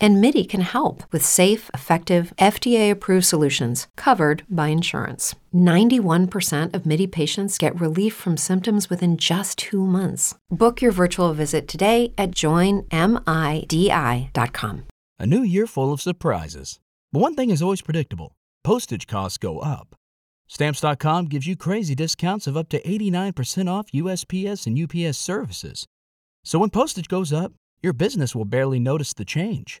[0.00, 5.34] And MIDI can help with safe, effective, FDA approved solutions covered by insurance.
[5.52, 10.34] 91% of MIDI patients get relief from symptoms within just two months.
[10.50, 12.86] Book your virtual visit today at joinmidi.com.
[15.20, 16.78] A new year full of surprises.
[17.12, 19.96] But one thing is always predictable postage costs go up.
[20.48, 25.86] Stamps.com gives you crazy discounts of up to 89% off USPS and UPS services.
[26.44, 27.52] So when postage goes up,
[27.82, 29.80] your business will barely notice the change.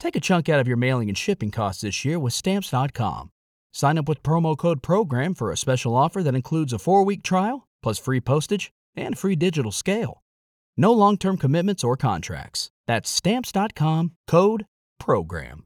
[0.00, 3.30] Take a chunk out of your mailing and shipping costs this year with Stamps.com.
[3.72, 7.22] Sign up with promo code PROGRAM for a special offer that includes a four week
[7.22, 10.22] trial, plus free postage and free digital scale.
[10.76, 12.70] No long term commitments or contracts.
[12.86, 14.66] That's Stamps.com code
[15.00, 15.64] PROGRAM.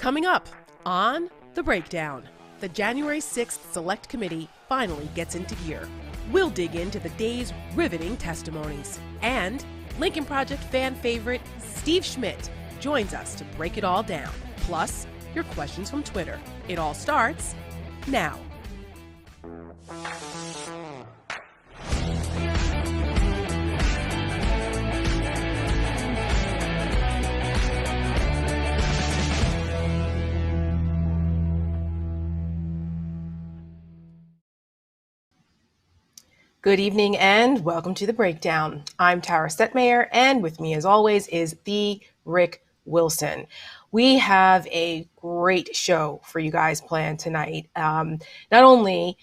[0.00, 0.48] Coming up
[0.86, 2.26] on The Breakdown,
[2.60, 5.86] the January 6th Select Committee finally gets into gear.
[6.32, 8.98] We'll dig into the day's riveting testimonies.
[9.20, 9.62] And
[9.98, 12.48] Lincoln Project fan favorite Steve Schmidt
[12.80, 14.32] joins us to break it all down.
[14.60, 16.40] Plus, your questions from Twitter.
[16.66, 17.54] It all starts
[18.06, 18.38] now.
[36.70, 38.84] Good evening and welcome to the breakdown.
[38.96, 43.48] I'm Tara Setmayer, and with me, as always, is the Rick Wilson.
[43.90, 47.68] We have a great show for you guys planned tonight.
[47.74, 48.20] Um,
[48.52, 49.18] not only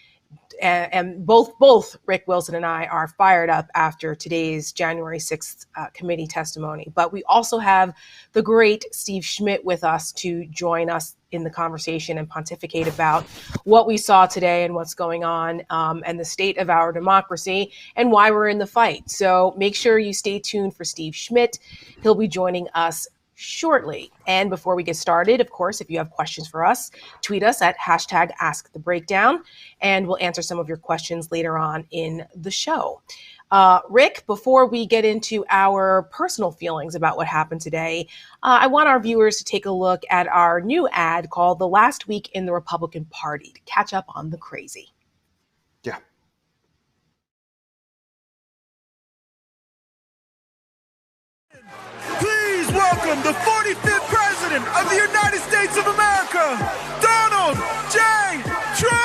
[0.61, 5.65] and, and, both both Rick Wilson and I are fired up after today's January 6th
[5.75, 6.91] uh, committee testimony.
[6.95, 7.93] But we also have
[8.33, 13.23] the great Steve Schmidt with us to join us in the conversation and pontificate about
[13.65, 17.71] what we saw today and what's going on um, and the state of our democracy
[17.95, 19.09] and why we're in the fight.
[19.09, 21.59] So make sure you stay tuned for Steve Schmidt.
[22.01, 23.07] He'll be joining us
[23.39, 24.11] shortly.
[24.25, 26.89] And before we get started, of course, if you have questions for us,
[27.21, 29.43] tweet us at hashtag Ask the Breakdown,
[29.79, 32.99] and we'll answer some of your questions later on in the show.
[33.51, 38.07] Uh, Rick, before we get into our personal feelings about what happened today,
[38.41, 41.67] uh, I want our viewers to take a look at our new ad called The
[41.67, 44.89] Last Week in the Republican Party to catch up on the crazy.
[52.77, 56.45] Welcome the 45th President of the United States of America,
[57.01, 57.57] Donald
[57.91, 57.99] J.
[58.77, 58.97] Trump!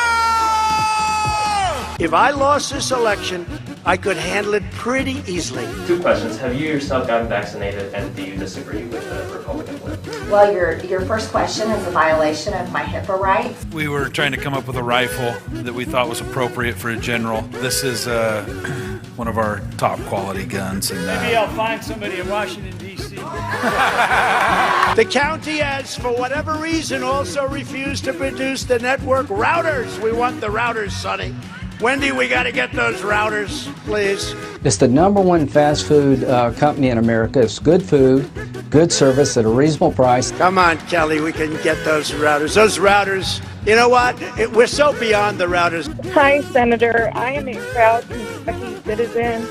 [1.98, 3.46] If I lost this election,
[3.86, 5.66] I could handle it pretty easily.
[5.86, 6.36] Two questions.
[6.38, 10.06] Have you yourself gotten vaccinated and do you disagree with the Republican whip?
[10.30, 13.64] Well, your, your first question is a violation of my HIPAA rights.
[13.72, 16.90] We were trying to come up with a rifle that we thought was appropriate for
[16.90, 17.40] a general.
[17.42, 18.44] This is uh,
[19.16, 20.90] one of our top quality guns.
[20.90, 22.91] And, uh, Maybe I'll find somebody in Washington, D.C.
[24.96, 30.02] the county has, for whatever reason, also refused to produce the network routers.
[30.02, 31.34] We want the routers, Sonny.
[31.82, 34.34] Wendy, we got to get those routers, please.
[34.64, 37.40] It's the number one fast food uh, company in America.
[37.40, 38.30] It's good food,
[38.70, 40.30] good service at a reasonable price.
[40.30, 42.54] Come on, Kelly, we can get those routers.
[42.54, 44.20] Those routers, you know what?
[44.38, 45.88] It, we're so beyond the routers.
[46.12, 47.10] Hi, Senator.
[47.14, 49.48] I am a proud Kentucky citizen,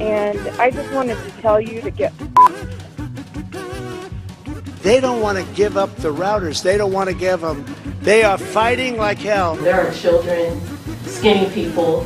[0.00, 2.12] and I just wanted to tell you to get.
[4.82, 6.60] They don't want to give up the routers.
[6.60, 7.64] They don't want to give them.
[8.00, 9.54] They are fighting like hell.
[9.54, 10.60] There are children
[11.04, 12.00] skinny people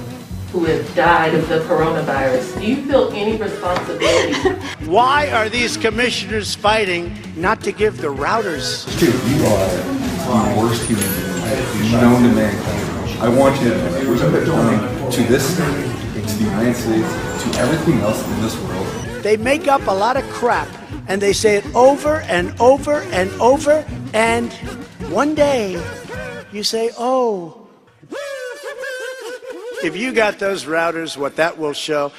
[0.52, 2.60] who have died of the coronavirus.
[2.60, 4.50] Do you feel any responsibility?
[4.84, 8.84] Why are these commissioners fighting not to give the routers?
[9.00, 11.06] Dude, you are the worst human
[11.80, 13.22] being known to mankind.
[13.22, 17.08] I want you to know that we're going to this state, to the United States,
[17.42, 19.22] to everything else in this world.
[19.22, 20.68] They make up a lot of crap
[21.08, 24.52] and they say it over and over and over, and
[25.10, 25.80] one day
[26.52, 27.66] you say, oh,
[29.84, 32.12] if you got those routers, what that will show.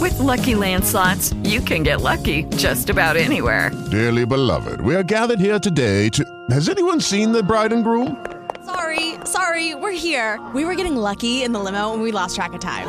[0.00, 3.70] With LuckyLand Slots, you can get lucky just about anywhere.
[3.90, 6.24] Dearly beloved, we are gathered here today to.
[6.50, 8.24] Has anyone seen the bride and groom?
[8.64, 10.40] Sorry, sorry, we're here.
[10.54, 12.88] We were getting lucky in the limo and we lost track of time.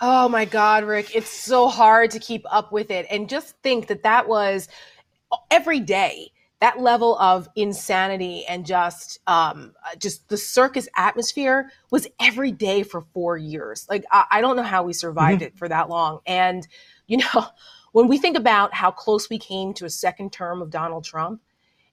[0.00, 3.06] Oh my God, Rick, it's so hard to keep up with it.
[3.10, 4.68] And just think that that was
[5.50, 12.50] every day that level of insanity and just um, just the circus atmosphere was every
[12.50, 13.86] day for four years.
[13.90, 15.48] Like I, I don't know how we survived mm-hmm.
[15.48, 16.20] it for that long.
[16.26, 16.66] And
[17.06, 17.46] you know,
[17.92, 21.42] when we think about how close we came to a second term of Donald Trump,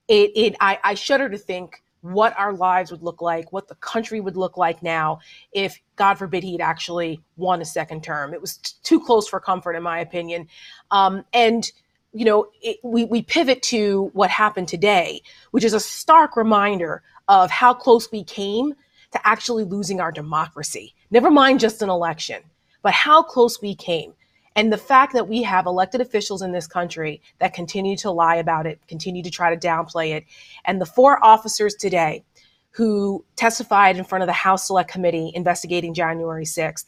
[0.08, 3.76] it it I, I shudder to think what our lives would look like, what the
[3.76, 5.20] country would look like now
[5.54, 8.34] if, God forbid, he'd actually won a second term.
[8.34, 10.48] It was t- too close for comfort, in my opinion.
[10.92, 11.72] Um, and
[12.14, 17.02] you know, it, we, we pivot to what happened today, which is a stark reminder
[17.28, 18.74] of how close we came
[19.12, 20.94] to actually losing our democracy.
[21.10, 22.44] Never mind just an election,
[22.82, 24.14] but how close we came.
[24.56, 28.36] And the fact that we have elected officials in this country that continue to lie
[28.36, 30.26] about it, continue to try to downplay it.
[30.66, 32.24] And the four officers today
[32.72, 36.86] who testified in front of the House Select Committee investigating January 6th,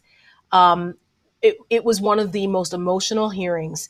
[0.52, 0.96] um,
[1.42, 3.90] it, it was one of the most emotional hearings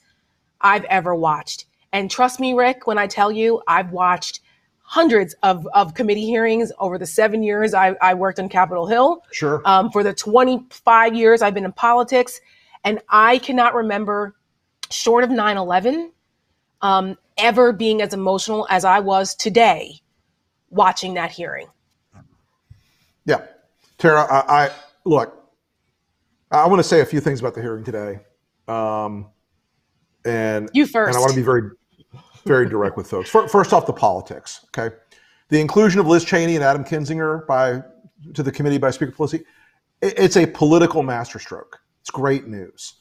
[0.61, 1.65] I've ever watched.
[1.93, 4.41] And trust me, Rick, when I tell you, I've watched
[4.81, 9.23] hundreds of, of committee hearings over the seven years I, I worked on Capitol Hill.
[9.31, 9.61] Sure.
[9.65, 12.39] Um, for the 25 years I've been in politics.
[12.86, 14.36] And I cannot remember,
[14.91, 16.12] short of 9 11,
[16.82, 20.00] um, ever being as emotional as I was today
[20.69, 21.67] watching that hearing.
[23.26, 23.41] Yeah.
[23.98, 24.71] Tara, I, I
[25.04, 25.45] look,
[26.52, 28.19] I want to say a few things about the hearing today.
[28.67, 29.28] Um,
[30.24, 31.10] and you first.
[31.10, 31.71] And I want to be very,
[32.45, 33.30] very direct with folks.
[33.30, 34.65] First off, the politics.
[34.78, 34.95] Okay,
[35.50, 37.82] the inclusion of Liz Cheney and Adam Kinzinger by
[38.34, 39.43] to the committee by Speaker Pelosi,
[40.02, 41.80] it's a political masterstroke.
[42.06, 42.98] It's great news.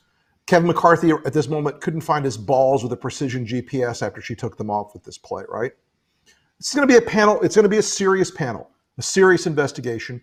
[0.47, 4.35] Kevin McCarthy at this moment couldn't find his balls with a precision GPS after she
[4.35, 5.45] took them off with this play.
[5.47, 5.73] Right?
[6.59, 7.39] It's going to be a panel.
[7.43, 10.23] It's going to be a serious panel, a serious investigation,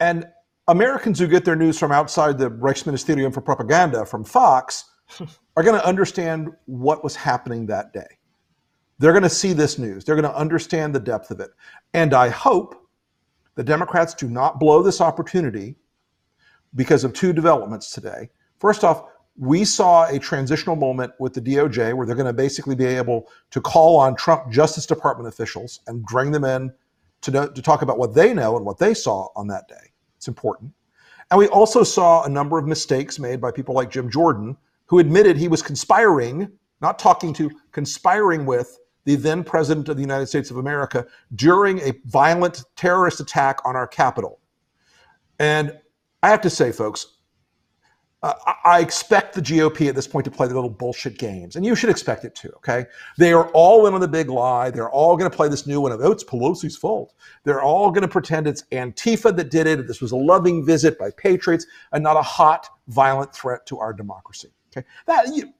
[0.00, 0.26] and
[0.68, 4.86] Americans who get their news from outside the Reichsministerium for Propaganda from Fox
[5.58, 8.08] are going to understand what was happening that day.
[9.00, 10.02] They're going to see this news.
[10.02, 11.50] They're going to understand the depth of it.
[11.92, 12.88] And I hope
[13.54, 15.76] the Democrats do not blow this opportunity
[16.74, 18.28] because of two developments today.
[18.58, 19.04] First off,
[19.36, 23.28] we saw a transitional moment with the DOJ where they're going to basically be able
[23.50, 26.72] to call on Trump Justice Department officials and bring them in
[27.22, 29.90] to, know, to talk about what they know and what they saw on that day.
[30.16, 30.72] It's important.
[31.30, 34.56] And we also saw a number of mistakes made by people like Jim Jordan
[34.86, 40.02] who admitted he was conspiring, not talking to, conspiring with the then president of the
[40.02, 44.38] United States of America during a violent terrorist attack on our capital.
[45.38, 45.78] And
[46.24, 47.18] I have to say, folks,
[48.22, 48.32] uh,
[48.64, 51.74] I expect the GOP at this point to play the little bullshit games, and you
[51.74, 52.50] should expect it too.
[52.56, 52.86] Okay,
[53.18, 54.70] they are all in on the big lie.
[54.70, 57.12] They're all going to play this new one of oh, it's Pelosi's fault.
[57.44, 59.86] They're all going to pretend it's Antifa that did it.
[59.86, 63.92] This was a loving visit by patriots, and not a hot, violent threat to our
[63.92, 64.48] democracy.
[64.74, 65.52] Okay, that you,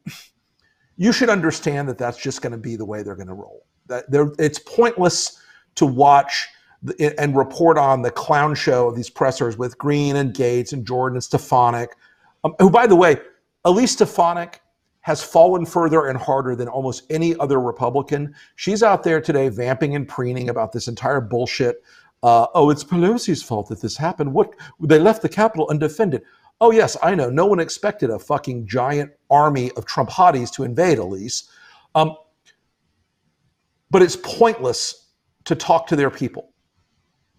[0.97, 3.67] you should understand that that's just going to be the way they're going to roll.
[3.89, 4.07] That
[4.39, 5.39] it's pointless
[5.75, 6.49] to watch
[6.99, 11.17] and report on the clown show of these pressers with Greene and Gaetz and Jordan
[11.17, 11.97] and Stefanik,
[12.45, 13.17] um, who, by the way,
[13.65, 14.61] Elise Stefanik
[15.01, 18.35] has fallen further and harder than almost any other Republican.
[18.57, 21.83] She's out there today vamping and preening about this entire bullshit.
[22.23, 24.33] Uh, oh, it's Pelosi's fault that this happened.
[24.33, 26.23] What they left the Capitol undefended.
[26.61, 27.29] Oh, yes, I know.
[27.29, 31.51] No one expected a fucking giant army of Trump hotties to invade, Elise.
[31.95, 32.17] Um,
[33.91, 35.11] but it's pointless
[35.45, 36.54] to talk to their people.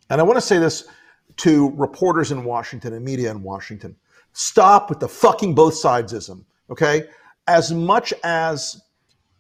[0.10, 0.88] And I want to say this
[1.38, 3.96] to reporters in Washington and media in Washington.
[4.34, 7.06] Stop with the fucking both sidesism, okay?
[7.48, 8.82] As much as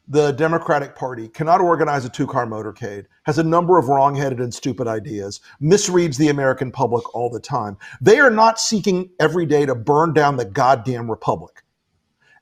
[0.07, 4.39] the Democratic Party cannot organize a two car motorcade, has a number of wrong headed
[4.39, 7.77] and stupid ideas, misreads the American public all the time.
[8.01, 11.63] They are not seeking every day to burn down the goddamn Republic.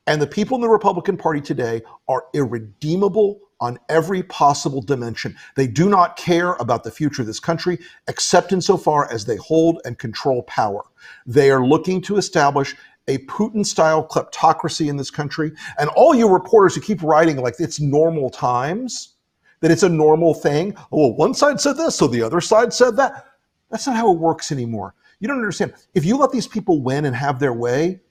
[0.05, 5.37] And the people in the Republican Party today are irredeemable on every possible dimension.
[5.55, 9.79] They do not care about the future of this country, except insofar as they hold
[9.85, 10.83] and control power.
[11.25, 12.75] They are looking to establish
[13.07, 15.53] a Putin style kleptocracy in this country.
[15.79, 19.15] And all you reporters who keep writing like it's normal times,
[19.61, 20.75] that it's a normal thing.
[20.91, 23.27] Oh, well, one side said this, so the other side said that.
[23.71, 24.93] That's not how it works anymore.
[25.21, 25.73] You don't understand.
[25.93, 28.01] If you let these people win and have their way,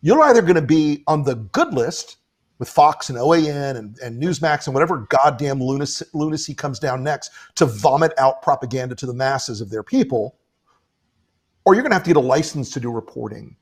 [0.00, 2.16] you're either going to be on the good list
[2.58, 7.30] with Fox and OAN and, and Newsmax and whatever goddamn lunacy, lunacy comes down next
[7.56, 10.36] to vomit out propaganda to the masses of their people,
[11.64, 13.56] or you're going to have to get a license to do reporting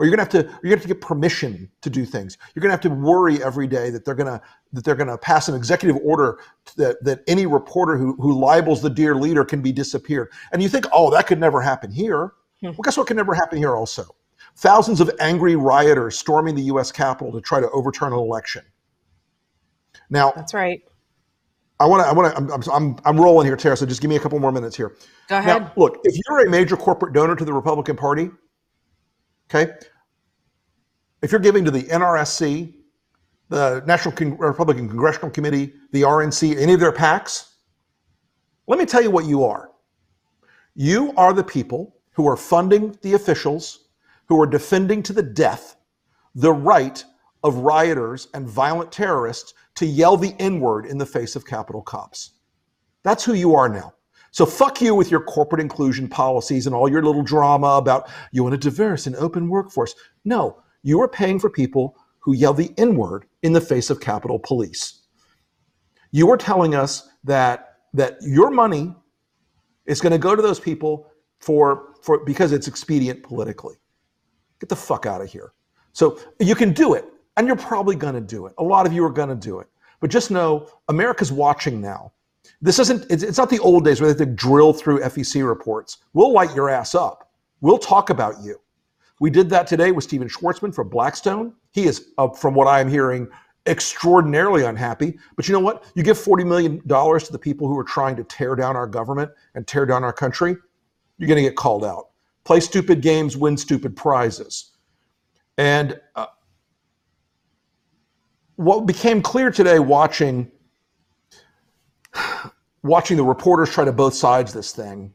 [0.00, 2.38] or you're gonna have to you're gonna have to get permission to do things.
[2.54, 4.40] You're gonna have to worry every day that they're gonna
[4.72, 6.38] that they're gonna pass an executive order
[6.76, 10.32] that that any reporter who who libels the dear leader can be disappeared.
[10.52, 12.32] And you think, oh, that could never happen here.
[12.60, 12.68] Hmm.
[12.68, 14.06] Well, guess what can never happen here also?
[14.60, 16.92] Thousands of angry rioters storming the U.S.
[16.92, 18.62] Capitol to try to overturn an election.
[20.10, 20.82] Now, that's right.
[21.80, 22.08] I want to.
[22.10, 22.52] I want to.
[22.52, 23.74] I'm, I'm, I'm rolling here, Tara.
[23.74, 24.96] So just give me a couple more minutes here.
[25.28, 25.62] Go ahead.
[25.62, 28.28] Now, look, if you're a major corporate donor to the Republican Party,
[29.48, 29.72] okay,
[31.22, 32.74] if you're giving to the NRSC,
[33.48, 37.52] the National Con- Republican Congressional Committee, the RNC, any of their PACs,
[38.66, 39.70] let me tell you what you are.
[40.74, 43.86] You are the people who are funding the officials
[44.30, 45.74] who are defending to the death
[46.36, 47.04] the right
[47.42, 51.82] of rioters and violent terrorists to yell the N word in the face of Capitol
[51.82, 52.34] cops.
[53.02, 53.92] That's who you are now.
[54.30, 58.44] So fuck you with your corporate inclusion policies and all your little drama about you
[58.44, 59.96] want a diverse and open workforce.
[60.24, 63.98] No, you are paying for people who yell the N word in the face of
[63.98, 65.02] Capitol Police.
[66.12, 68.94] You are telling us that that your money
[69.86, 73.79] is going to go to those people for for because it's expedient politically.
[74.60, 75.52] Get the fuck out of here.
[75.92, 77.04] So you can do it,
[77.36, 78.54] and you're probably going to do it.
[78.58, 79.66] A lot of you are going to do it.
[80.00, 82.12] But just know America's watching now.
[82.62, 85.98] This isn't, it's not the old days where they have to drill through FEC reports.
[86.12, 87.30] We'll light your ass up.
[87.60, 88.60] We'll talk about you.
[89.18, 91.54] We did that today with Stephen Schwarzman from Blackstone.
[91.72, 93.28] He is, uh, from what I'm hearing,
[93.66, 95.18] extraordinarily unhappy.
[95.36, 95.84] But you know what?
[95.94, 99.30] You give $40 million to the people who are trying to tear down our government
[99.54, 100.56] and tear down our country,
[101.18, 102.09] you're going to get called out.
[102.50, 104.72] Play stupid games, win stupid prizes.
[105.56, 106.26] And uh,
[108.56, 110.50] what became clear today watching
[112.82, 115.12] watching the reporters try to both sides this thing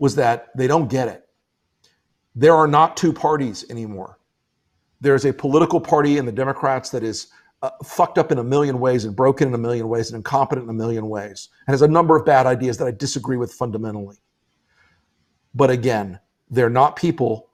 [0.00, 1.28] was that they don't get it.
[2.34, 4.18] There are not two parties anymore.
[5.00, 7.28] There's a political party in the Democrats that is
[7.62, 10.64] uh, fucked up in a million ways and broken in a million ways and incompetent
[10.64, 13.52] in a million ways and has a number of bad ideas that I disagree with
[13.52, 14.16] fundamentally.
[15.54, 16.18] But again,
[16.52, 17.48] they're not people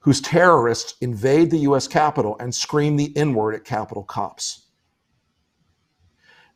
[0.00, 4.66] whose terrorists invade the US Capitol and scream the N word at Capitol cops.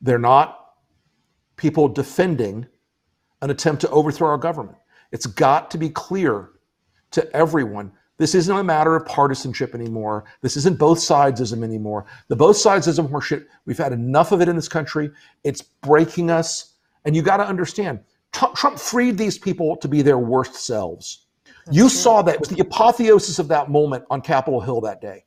[0.00, 0.74] They're not
[1.56, 2.66] people defending
[3.40, 4.76] an attempt to overthrow our government.
[5.10, 6.50] It's got to be clear
[7.12, 7.92] to everyone.
[8.18, 10.24] This isn't a matter of partisanship anymore.
[10.42, 12.04] This isn't both sidesism anymore.
[12.28, 15.10] The both sidesism horseshit, we've had enough of it in this country.
[15.44, 16.74] It's breaking us.
[17.06, 18.00] And you got to understand,
[18.32, 21.23] Trump freed these people to be their worst selves.
[21.70, 22.34] You saw that.
[22.34, 25.24] It was the apotheosis of that moment on Capitol Hill that day.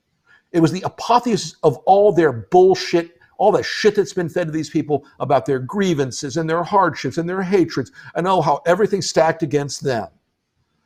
[0.51, 4.51] It was the apotheosis of all their bullshit, all the shit that's been fed to
[4.51, 9.01] these people about their grievances and their hardships and their hatreds, and oh, how everything
[9.01, 10.07] stacked against them.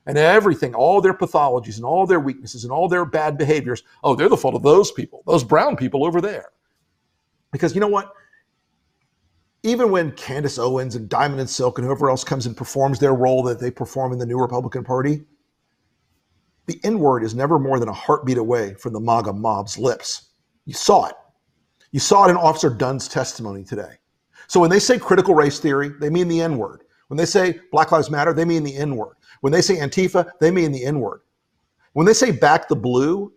[0.07, 4.15] And everything, all their pathologies and all their weaknesses and all their bad behaviors, oh,
[4.15, 6.49] they're the fault of those people, those brown people over there.
[7.51, 8.13] Because you know what?
[9.63, 13.13] even when Candace Owens and Diamond and Silk and whoever else comes and performs their
[13.13, 15.23] role that they perform in the new Republican Party,
[16.71, 20.29] the N word is never more than a heartbeat away from the MAGA mob's lips.
[20.65, 21.15] You saw it.
[21.91, 23.95] You saw it in Officer Dunn's testimony today.
[24.47, 26.83] So when they say critical race theory, they mean the N word.
[27.09, 29.17] When they say Black Lives Matter, they mean the N word.
[29.41, 31.21] When they say Antifa, they mean the N word.
[31.93, 33.33] When they say back the blue,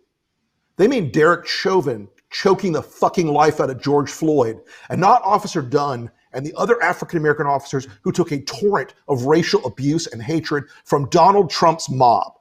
[0.76, 5.62] they mean Derek Chauvin choking the fucking life out of George Floyd, and not Officer
[5.62, 10.22] Dunn and the other African American officers who took a torrent of racial abuse and
[10.22, 12.34] hatred from Donald Trump's mob.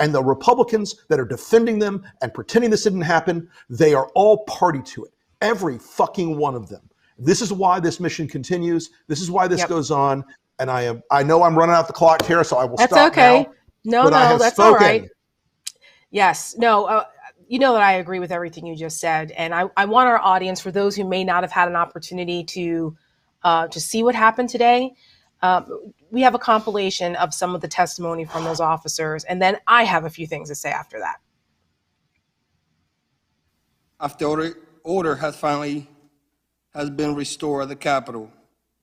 [0.00, 4.44] And the Republicans that are defending them and pretending this didn't happen, they are all
[4.44, 5.12] party to it.
[5.40, 6.88] Every fucking one of them.
[7.18, 8.90] This is why this mission continues.
[9.06, 9.68] This is why this yep.
[9.68, 10.24] goes on.
[10.58, 12.92] And I am I know I'm running out the clock here, so I will that's
[12.92, 13.46] stop okay.
[13.84, 14.24] Now, That's okay.
[14.24, 14.72] no, no, that's spoken.
[14.72, 15.08] all right.
[16.10, 17.04] Yes, no, uh,
[17.48, 20.18] you know that I agree with everything you just said, and I, I want our
[20.20, 22.96] audience, for those who may not have had an opportunity to
[23.42, 24.94] uh, to see what happened today,
[25.44, 29.58] um, we have a compilation of some of the testimony from those officers, and then
[29.66, 31.16] I have a few things to say after that.
[34.00, 35.88] After order, order has finally
[36.74, 38.32] has been restored at the Capitol,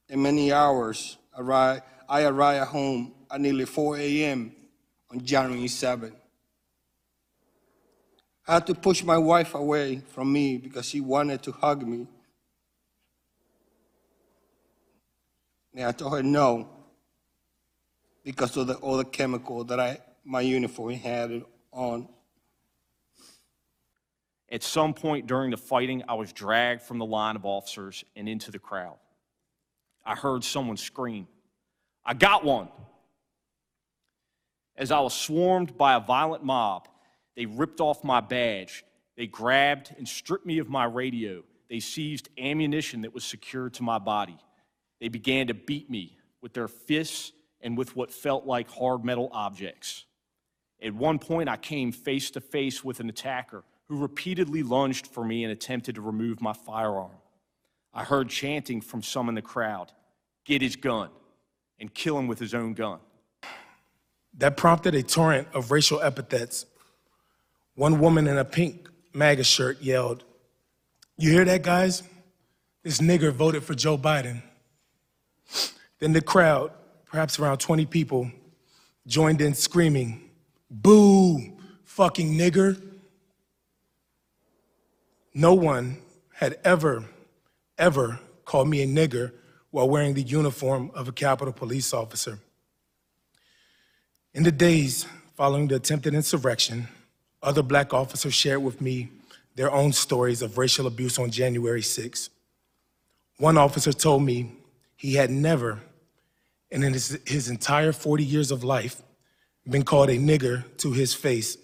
[0.07, 4.53] in many hours, I arrived home at nearly 4 a.m.
[5.09, 6.13] on January 7.
[8.47, 12.07] I had to push my wife away from me because she wanted to hug me.
[15.73, 16.69] And I told her no
[18.23, 22.07] because of the other chemical that I my uniform had on.
[24.49, 28.27] At some point during the fighting, I was dragged from the line of officers and
[28.27, 28.97] into the crowd.
[30.05, 31.27] I heard someone scream,
[32.05, 32.69] I got one.
[34.75, 36.87] As I was swarmed by a violent mob,
[37.35, 38.83] they ripped off my badge.
[39.15, 41.43] They grabbed and stripped me of my radio.
[41.69, 44.37] They seized ammunition that was secured to my body.
[45.01, 49.29] They began to beat me with their fists and with what felt like hard metal
[49.33, 50.05] objects.
[50.81, 55.25] At one point, I came face to face with an attacker who repeatedly lunged for
[55.25, 57.11] me and attempted to remove my firearm.
[57.93, 59.91] I heard chanting from some in the crowd
[60.45, 61.09] get his gun
[61.79, 62.99] and kill him with his own gun.
[64.37, 66.65] That prompted a torrent of racial epithets
[67.75, 70.23] one woman in a pink MAGA shirt yelled,
[71.17, 72.03] You hear that, guys?
[72.83, 74.43] This nigger voted for Joe Biden.
[75.99, 76.71] Then the crowd,
[77.05, 78.31] perhaps around 20 people,
[79.05, 80.29] joined in screaming,
[80.69, 82.81] Boo, fucking nigger.
[85.33, 85.97] No one
[86.33, 87.05] had ever,
[87.77, 89.31] ever called me a nigger
[89.69, 92.39] while wearing the uniform of a Capitol police officer.
[94.33, 96.87] In the days following the attempted insurrection,
[97.43, 99.09] other black officers shared with me
[99.55, 102.29] their own stories of racial abuse on January 6.
[103.37, 104.51] One officer told me
[105.01, 105.79] he had never,
[106.69, 109.01] and in his, his entire 40 years of life,
[109.67, 111.57] been called a nigger to his face,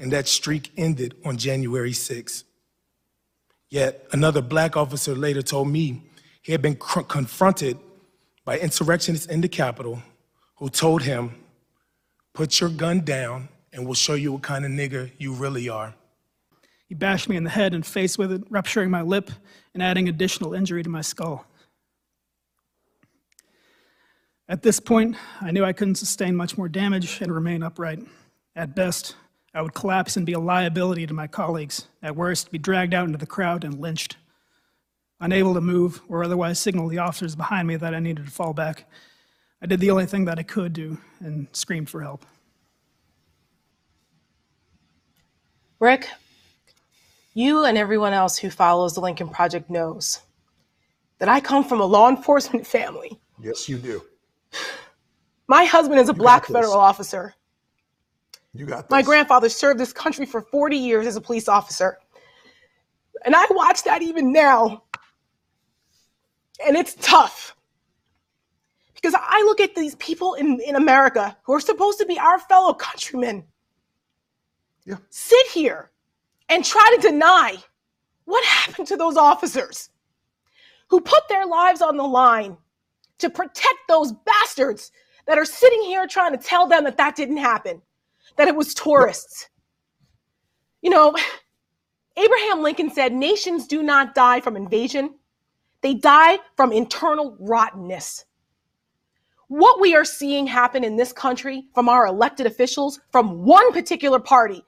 [0.00, 2.42] and that streak ended on January 6.
[3.68, 6.02] Yet another black officer later told me
[6.42, 7.78] he had been cr- confronted
[8.44, 10.02] by insurrectionists in the Capitol
[10.56, 11.36] who told him,
[12.32, 15.94] Put your gun down and we'll show you what kind of nigger you really are.
[16.88, 19.30] He bashed me in the head and face with it, rupturing my lip
[19.74, 21.46] and adding additional injury to my skull.
[24.48, 28.00] At this point, I knew I couldn't sustain much more damage and remain upright.
[28.54, 29.16] At best,
[29.54, 31.86] I would collapse and be a liability to my colleagues.
[32.02, 34.16] At worst, be dragged out into the crowd and lynched.
[35.18, 38.52] Unable to move or otherwise signal the officers behind me that I needed to fall
[38.52, 38.84] back,
[39.62, 42.26] I did the only thing that I could do and screamed for help.
[45.80, 46.10] Rick,
[47.32, 50.20] you and everyone else who follows the Lincoln Project knows
[51.18, 53.18] that I come from a law enforcement family.
[53.40, 54.02] Yes, you do.
[55.46, 57.34] My husband is a You black federal officer.
[58.54, 58.90] You got this.
[58.90, 61.98] My grandfather served this country for 40 years as a police officer.
[63.24, 64.84] And I watch that even now.
[66.64, 67.56] And it's tough.
[68.94, 72.38] Because I look at these people in, in America who are supposed to be our
[72.38, 73.44] fellow countrymen
[74.86, 74.96] Yeah.
[75.10, 75.90] sit here
[76.48, 77.56] and try to deny
[78.24, 79.90] what happened to those officers
[80.88, 82.56] who put their lives on the line
[83.24, 84.92] to protect those bastards
[85.26, 87.80] that are sitting here trying to tell them that that didn't happen,
[88.36, 89.48] that it was tourists.
[90.82, 91.16] You know,
[92.16, 95.14] Abraham Lincoln said, Nations do not die from invasion,
[95.80, 98.26] they die from internal rottenness.
[99.48, 104.18] What we are seeing happen in this country from our elected officials from one particular
[104.18, 104.62] party,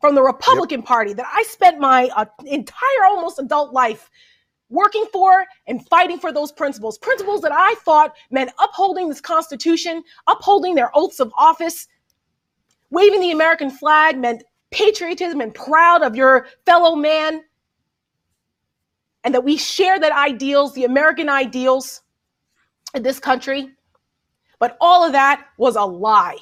[0.00, 4.10] from the Republican Party that I spent my uh, entire almost adult life
[4.72, 6.98] working for and fighting for those principles.
[6.98, 11.86] Principles that I thought meant upholding this Constitution, upholding their oaths of office,
[12.90, 17.42] waving the American flag meant patriotism and proud of your fellow man,
[19.24, 22.00] and that we share that ideals, the American ideals
[22.94, 23.70] in this country.
[24.58, 26.38] But all of that was a lie.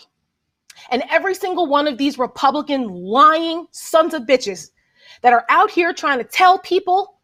[0.90, 4.70] And every single one of these Republican lying sons of bitches
[5.22, 7.19] that are out here trying to tell people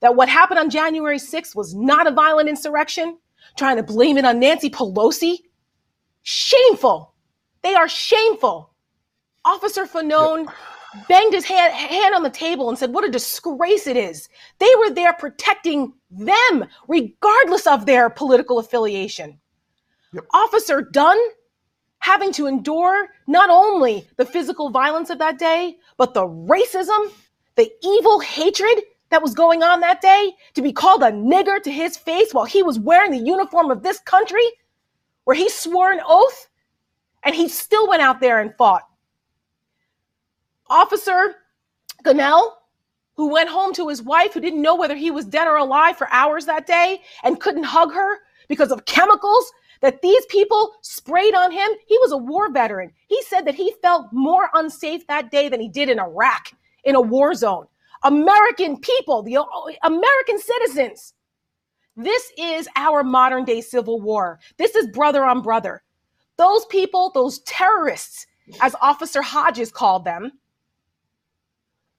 [0.00, 3.18] that what happened on January 6th was not a violent insurrection,
[3.56, 5.38] trying to blame it on Nancy Pelosi.
[6.22, 7.14] Shameful.
[7.62, 8.72] They are shameful.
[9.44, 10.46] Officer Fanone
[11.08, 14.28] banged his hand, hand on the table and said, What a disgrace it is.
[14.58, 19.38] They were there protecting them, regardless of their political affiliation.
[20.32, 21.18] Officer Dunn
[22.00, 27.10] having to endure not only the physical violence of that day, but the racism,
[27.56, 31.70] the evil hatred that was going on that day, to be called a nigger to
[31.70, 34.44] his face while he was wearing the uniform of this country,
[35.24, 36.48] where he swore an oath
[37.24, 38.82] and he still went out there and fought.
[40.70, 41.36] Officer
[42.04, 42.52] Gonell,
[43.14, 45.96] who went home to his wife, who didn't know whether he was dead or alive
[45.96, 49.50] for hours that day and couldn't hug her because of chemicals
[49.80, 51.68] that these people sprayed on him.
[51.86, 52.92] He was a war veteran.
[53.06, 56.52] He said that he felt more unsafe that day than he did in Iraq
[56.84, 57.66] in a war zone.
[58.04, 59.38] American people, the
[59.82, 61.14] American citizens.
[61.96, 64.38] This is our modern day civil war.
[64.56, 65.82] This is brother on brother.
[66.36, 68.26] Those people, those terrorists,
[68.60, 70.32] as Officer Hodges called them,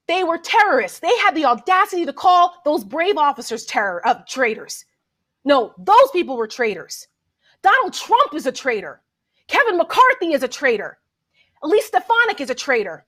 [0.08, 1.00] they were terrorists.
[1.00, 4.86] They had the audacity to call those brave officers terror uh, traitors.
[5.46, 7.08] No, those people were traitors.
[7.62, 9.02] Donald Trump is a traitor.
[9.48, 10.98] Kevin McCarthy is a traitor.
[11.62, 13.06] Elise Stefanik is a traitor.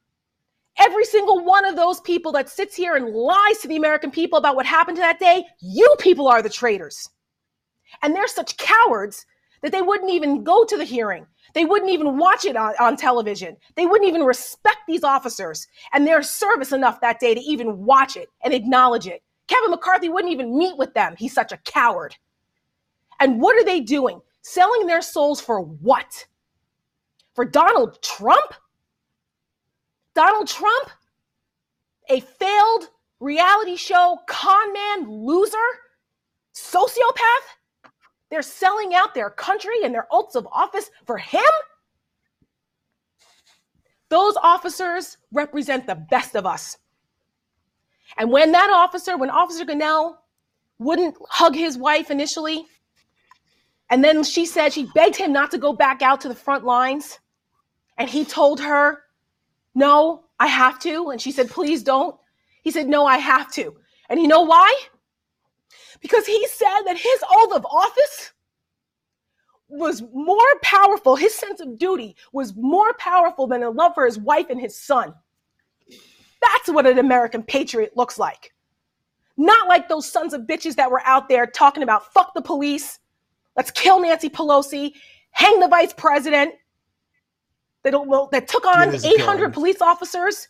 [0.78, 4.40] Every single one of those people that sits here and lies to the American people
[4.40, 7.10] about what happened to that day, you people are the traitors.
[8.02, 9.26] And they're such cowards
[9.62, 11.28] that they wouldn't even go to the hearing.
[11.54, 13.58] They wouldn't even watch it on, on television.
[13.76, 18.16] They wouldn't even respect these officers and their service enough that day to even watch
[18.16, 19.22] it and acknowledge it.
[19.48, 21.16] Kevin McCarthy wouldn't even meet with them.
[21.18, 22.16] He's such a coward.
[23.20, 24.22] And what are they doing?
[24.42, 26.26] Selling their souls for what?
[27.36, 28.54] For Donald Trump?
[30.16, 30.90] Donald Trump?
[32.10, 32.90] A failed
[33.20, 35.58] reality show con man loser?
[36.54, 37.92] Sociopath?
[38.30, 41.42] They're selling out their country and their oaths of office for him?
[44.10, 46.78] Those officers represent the best of us.
[48.18, 50.18] And when that officer, when Officer Gonell
[50.80, 52.66] wouldn't hug his wife initially,
[53.90, 56.66] and then she said she begged him not to go back out to the front
[56.66, 57.20] lines,
[57.98, 59.04] and he told her,
[59.74, 61.10] No, I have to.
[61.10, 62.16] And she said, Please don't.
[62.64, 63.76] He said, No, I have to.
[64.10, 64.74] And you know why?
[66.02, 68.32] Because he said that his oath of office
[69.70, 74.20] was more powerful, his sense of duty was more powerful than a love for his
[74.20, 75.14] wife and his son.
[76.42, 78.54] That's what an American patriot looks like.
[79.38, 83.00] Not like those sons of bitches that were out there talking about fuck the police,
[83.56, 84.94] let's kill Nancy Pelosi,
[85.32, 86.56] hang the vice president,
[87.84, 90.48] that, that took on 800 police officers.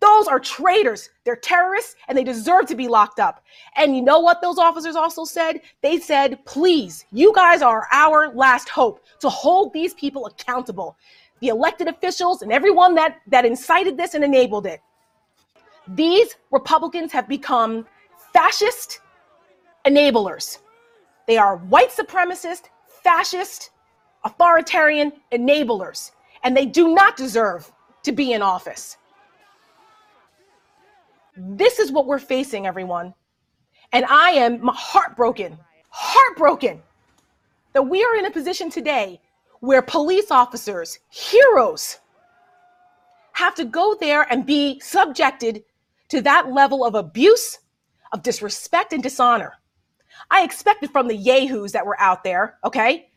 [0.00, 1.10] Those are traitors.
[1.24, 3.44] They're terrorists and they deserve to be locked up.
[3.76, 5.60] And you know what those officers also said?
[5.80, 10.96] They said, please, you guys are our last hope to hold these people accountable.
[11.40, 14.80] The elected officials and everyone that, that incited this and enabled it.
[15.86, 17.86] These Republicans have become
[18.32, 19.00] fascist
[19.86, 20.58] enablers.
[21.28, 22.64] They are white supremacist,
[23.04, 23.70] fascist,
[24.24, 26.10] authoritarian enablers,
[26.46, 27.72] and they do not deserve
[28.04, 28.98] to be in office.
[31.36, 33.14] This is what we're facing, everyone.
[33.92, 35.58] And I am heartbroken,
[35.90, 36.80] heartbroken
[37.72, 39.20] that we are in a position today
[39.58, 41.98] where police officers, heroes,
[43.32, 45.64] have to go there and be subjected
[46.10, 47.58] to that level of abuse,
[48.12, 49.54] of disrespect, and dishonor.
[50.30, 53.10] I expected from the yahoos that were out there, okay?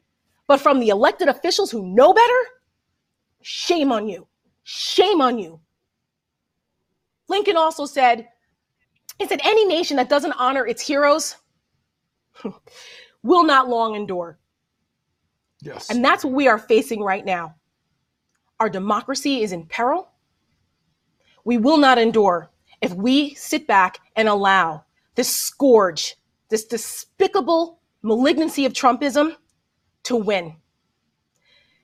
[0.47, 2.41] But from the elected officials who know better,
[3.41, 4.27] shame on you.
[4.63, 5.59] Shame on you.
[7.27, 8.27] Lincoln also said,
[9.17, 11.35] he said, any nation that doesn't honor its heroes
[13.23, 14.39] will not long endure.
[15.61, 15.89] Yes.
[15.89, 17.55] And that's what we are facing right now.
[18.59, 20.09] Our democracy is in peril.
[21.45, 22.49] We will not endure
[22.81, 24.85] if we sit back and allow
[25.15, 26.15] this scourge,
[26.49, 29.35] this despicable malignancy of Trumpism
[30.03, 30.55] to win.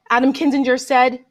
[0.10, 1.26] Adam Kinzinger said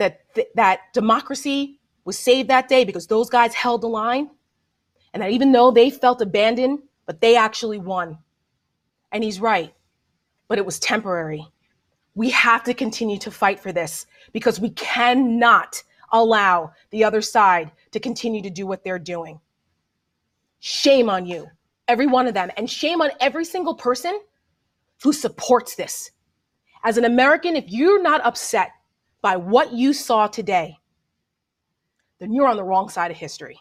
[0.00, 4.30] that, th- that democracy was saved that day because those guys held the line.
[5.14, 8.18] And that even though they felt abandoned, but they actually won.
[9.12, 9.72] And he's right,
[10.48, 11.46] but it was temporary.
[12.14, 15.82] We have to continue to fight for this because we cannot
[16.12, 19.40] allow the other side to continue to do what they're doing.
[20.58, 21.48] Shame on you,
[21.88, 22.50] every one of them.
[22.56, 24.18] And shame on every single person
[25.02, 26.10] who supports this.
[26.84, 28.72] As an American, if you're not upset
[29.22, 30.78] by what you saw today,
[32.18, 33.58] then you're on the wrong side of history.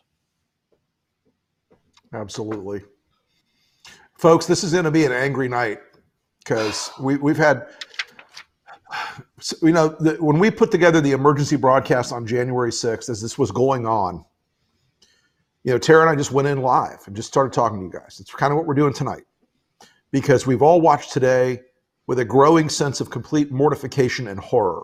[2.13, 2.81] Absolutely.
[4.17, 5.79] Folks, this is going to be an angry night
[6.39, 7.67] because we, we've had,
[9.61, 13.37] you know, the, when we put together the emergency broadcast on January 6th, as this
[13.37, 14.25] was going on,
[15.63, 17.91] you know, Tara and I just went in live and just started talking to you
[17.91, 18.17] guys.
[18.19, 19.23] It's kind of what we're doing tonight
[20.11, 21.61] because we've all watched today
[22.07, 24.83] with a growing sense of complete mortification and horror.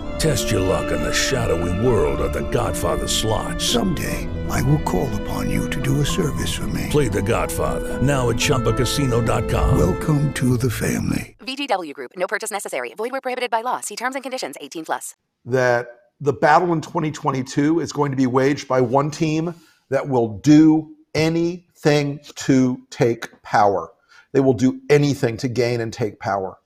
[0.21, 3.59] Test your luck in the shadowy world of The Godfather slot.
[3.59, 6.89] Someday, I will call upon you to do a service for me.
[6.91, 9.79] Play The Godfather now at ChumbaCasino.com.
[9.79, 11.35] Welcome to the family.
[11.39, 12.11] VGW Group.
[12.15, 12.93] No purchase necessary.
[12.93, 13.79] Void where prohibited by law.
[13.79, 14.57] See terms and conditions.
[14.61, 15.15] 18 plus.
[15.45, 15.87] that
[16.19, 19.55] the battle in 2022 is going to be waged by one team
[19.89, 23.89] that will do anything to take power.
[24.33, 26.59] They will do anything to gain and take power.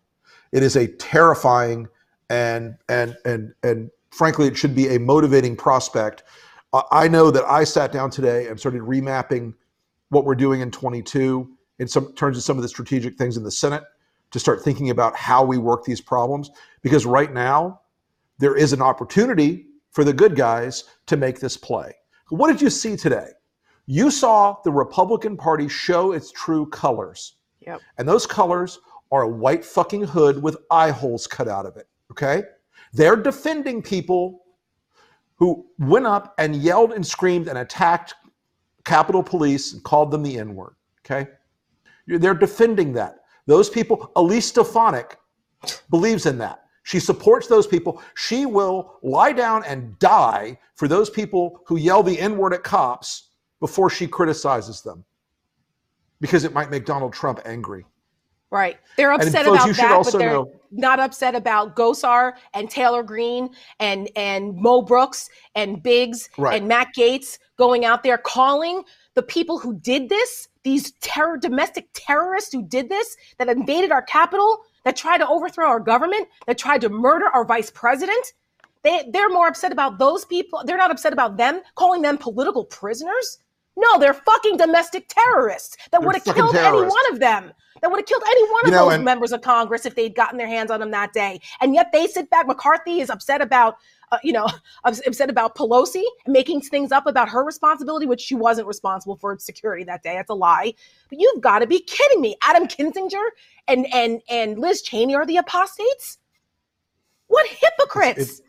[0.51, 1.88] It is a terrifying
[2.30, 6.24] and and and and frankly, it should be a motivating prospect.
[6.74, 9.54] Uh, I know that I sat down today and started remapping
[10.10, 11.50] what we're doing in 22
[11.80, 13.84] in some terms of some of the strategic things in the Senate
[14.32, 16.52] to start thinking about how we work these problems
[16.82, 17.82] because right now
[18.38, 21.94] there is an opportunity for the good guys to make this play.
[22.30, 23.30] What did you see today?
[23.86, 27.36] You saw the Republican Party show its true colors.
[27.62, 27.82] Yep.
[27.98, 28.80] And those colors
[29.12, 31.88] are a white fucking hood with eye holes cut out of it.
[32.16, 32.43] Okay?
[32.93, 34.43] They're defending people
[35.36, 38.13] who went up and yelled and screamed and attacked
[38.86, 40.76] Capitol Police and called them the N word.
[41.05, 41.30] Okay?
[42.07, 43.18] They're defending that.
[43.47, 45.18] Those people, Elise Stefanik
[45.89, 46.61] believes in that.
[46.84, 48.01] She supports those people.
[48.16, 52.63] She will lie down and die for those people who yell the N word at
[52.63, 55.03] cops before she criticizes them
[56.22, 57.86] because it might make Donald Trump angry.
[58.56, 58.78] Right.
[58.95, 63.49] They're upset folks, about that, but they're know- not upset about Gosar and Taylor Greene
[63.82, 66.58] and and Mo Brooks and Biggs Right.
[66.58, 68.84] and Matt Gaetz going out there calling
[69.14, 74.01] the people who did this, these terror domestic terrorists who did this, that invaded our
[74.01, 78.34] capital, that tried to overthrow our government, that tried to murder our vice president.
[78.84, 80.62] They they're more upset about those people.
[80.66, 83.39] They're not upset about them calling them political prisoners.
[83.78, 87.52] No, they're fucking domestic terrorists that would have killed any one of them.
[87.82, 90.16] That would have killed any one You of know, those members of Congress if they'd
[90.16, 91.42] gotten their hands on them that day.
[91.60, 92.48] And yet they sit back.
[92.48, 93.76] McCarthy is upset about,
[94.14, 94.48] uh, you know,
[94.86, 99.84] upset about Pelosi making things up about her responsibility, which she wasn't responsible for security
[99.84, 100.14] that day.
[100.14, 100.74] That's a lie.
[101.10, 102.38] But you've got to be kidding me.
[102.44, 103.28] Adam Kinzinger
[103.68, 106.18] and and and Liz Cheney are the apostates.
[107.28, 108.42] What hypocrites!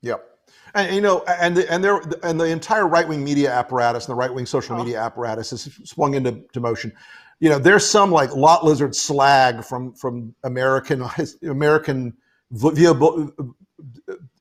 [0.00, 0.31] Yep.
[0.74, 4.12] And you know, and the, and there and the entire right wing media apparatus and
[4.12, 4.78] the right wing social Oh.
[4.78, 6.92] media apparatus has swung into to motion.
[7.40, 11.04] You know, there's some like lot lizard slag from from American
[11.42, 12.14] American
[12.52, 12.92] via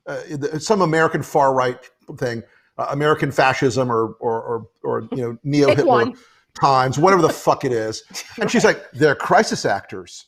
[0.08, 1.78] uh, some American far right
[2.18, 2.44] thing,
[2.78, 6.12] uh, American fascism or or or, or you know neo Hitler
[6.60, 8.04] times, whatever the fuck it is.
[8.40, 10.26] And she's like, they're crisis actors.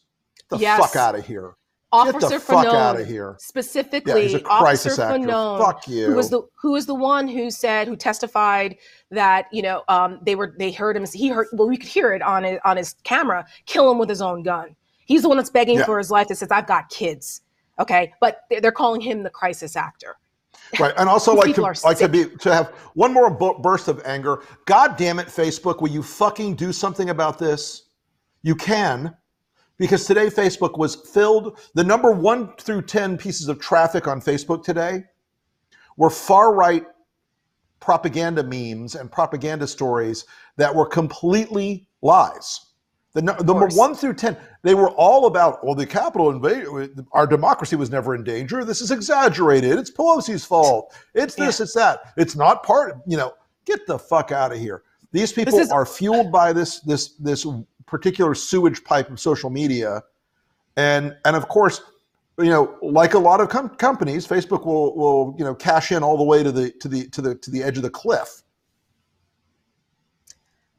[0.50, 0.80] The Yes.
[0.80, 1.56] fuck out of here.
[1.94, 3.36] Officer Get the fuck Fanone, out of here.
[3.40, 5.20] Specifically, Yeah, he's a crisis Officer.
[5.28, 6.08] Fanone, Fuck you.
[6.08, 8.76] who was the who was the one who said who testified
[9.12, 12.12] that you know um, they were they heard him he heard well we could hear
[12.14, 14.76] it on his, on his camera kill him with his own gun.
[15.06, 15.86] He's the one that's begging Yeah.
[15.86, 17.42] for his life that says I've got kids.
[17.80, 20.16] Okay, but they're, calling him the crisis actor.
[20.80, 24.02] Right, and also like to like to be to have one more bu- burst of
[24.06, 24.44] anger.
[24.66, 25.82] God damn it, Facebook!
[25.82, 27.90] Will you fucking do something about this?
[28.44, 29.16] You can,
[29.78, 31.60] because today Facebook was filled.
[31.74, 35.04] The number one through ten pieces of traffic on Facebook today
[35.98, 36.86] were far right
[37.80, 40.26] propaganda memes and propaganda stories
[40.58, 42.68] that were completely lies.
[43.14, 45.64] The number one through ten, they were all about.
[45.64, 47.06] Well, the capital invaded.
[47.12, 48.66] Our democracy was never in danger.
[48.66, 49.78] This is exaggerated.
[49.78, 50.96] It's Pelosi's fault.
[51.14, 51.60] It's this.
[51.60, 52.14] It's that.
[52.18, 52.92] It's not part.
[52.92, 53.34] of, You know,
[53.66, 54.82] get the fuck out of here.
[55.12, 57.46] These people is- are fueled by this this this
[57.86, 60.04] particular sewage pipe of social media,
[60.78, 61.82] and and of course,
[62.38, 66.04] you know, like a lot of com- companies, Facebook will will you know cash in
[66.04, 68.44] all the way to the to the to the to the edge of the cliff.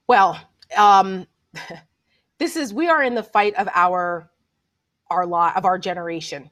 [0.06, 0.38] Well,
[0.76, 1.26] um,
[2.38, 4.30] this is we are in the fight of our
[5.10, 6.50] our lot of our generation,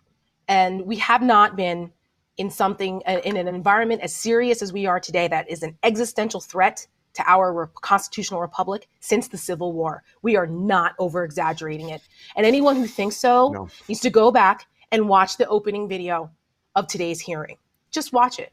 [0.48, 1.92] and we have not been
[2.38, 6.40] in something in an environment as serious as we are today that is an existential
[6.40, 10.02] threat to our re- constitutional republic since the Civil War.
[10.22, 12.02] We are not over exaggerating it,
[12.36, 16.30] and anyone who thinks so needs to go back and watch the opening video
[16.74, 17.56] of today's hearing.
[17.90, 18.52] Just watch it.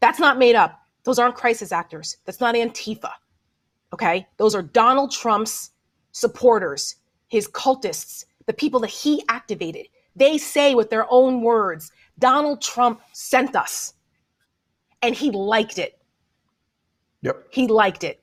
[0.00, 0.80] That's not made up.
[1.04, 2.18] Those aren't crisis actors.
[2.24, 3.10] That's not Antifa.
[3.92, 4.26] Okay?
[4.36, 5.70] Those are Donald Trump's
[6.12, 6.96] supporters,
[7.28, 9.86] his cultists, the people that he activated.
[10.16, 13.94] They say with their own words, Donald Trump sent us.
[15.02, 15.97] And he liked it.
[17.22, 17.46] Yep.
[17.50, 18.22] He liked it.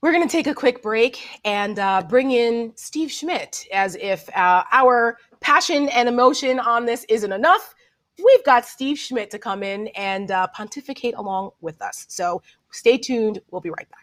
[0.00, 4.28] We're going to take a quick break and uh, bring in Steve Schmidt as if
[4.36, 7.74] uh, our passion and emotion on this isn't enough.
[8.22, 12.06] We've got Steve Schmidt to come in and uh, pontificate along with us.
[12.08, 12.42] So
[12.72, 13.40] stay tuned.
[13.50, 14.02] We'll be right back.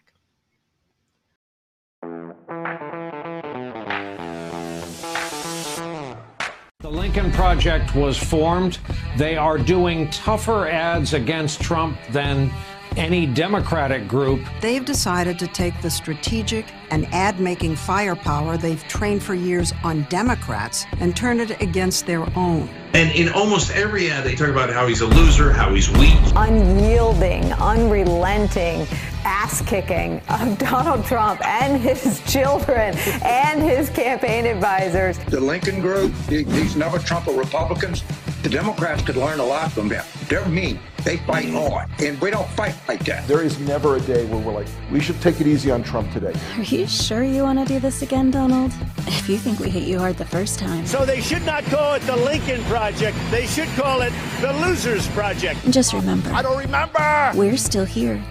[6.90, 8.80] The Lincoln Project was formed.
[9.16, 12.50] They are doing tougher ads against Trump than
[12.96, 14.40] any Democratic group.
[14.60, 20.02] They've decided to take the strategic and ad making firepower they've trained for years on
[20.10, 22.68] Democrats and turn it against their own.
[22.92, 26.18] And in almost every ad, they talk about how he's a loser, how he's weak.
[26.34, 28.84] unyielding, unrelenting
[29.24, 35.18] ass kicking of Donald Trump and his children and his campaign advisors.
[35.18, 38.02] The Lincoln Group, these never Trump Republicans,
[38.42, 40.04] The Democrats could learn a lot from them.
[40.28, 40.78] They're mean.
[41.04, 41.88] They fight hard.
[41.98, 43.26] And we don't fight like that.
[43.26, 46.12] There is never a day where we're like, we should take it easy on Trump
[46.12, 46.34] today.
[46.56, 48.72] Are you sure you want to do this again, Donald?
[49.06, 50.86] If you think we hit you hard the first time.
[50.86, 53.16] So they should not call it the Lincoln Project.
[53.30, 55.70] They should call it the Losers Project.
[55.70, 56.30] Just remember.
[56.32, 57.32] I don't remember.
[57.34, 58.22] We're still here.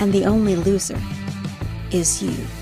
[0.00, 1.00] And the only loser
[1.90, 2.57] is you.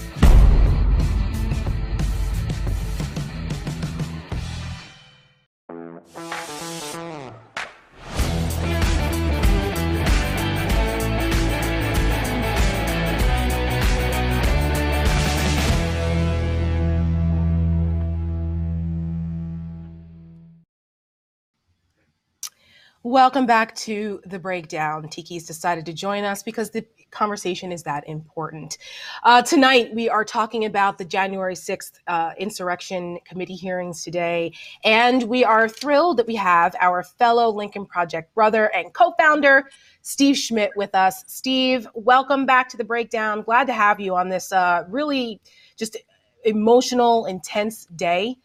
[23.07, 25.07] Welcome back to the breakdown.
[25.07, 28.78] Tiki's decided to join us because the conversation is that important.
[29.22, 34.52] Uh, tonight, we are talking about the January 6th uh, insurrection committee hearings today,
[34.82, 39.70] and we are thrilled that we have our fellow Lincoln Project brother and co founder,
[40.02, 41.22] Steve Schmidt, with us.
[41.28, 43.42] Steve, welcome back to the breakdown.
[43.42, 45.40] Glad to have you on this uh, really
[45.76, 45.96] just
[46.44, 48.36] emotional, intense day.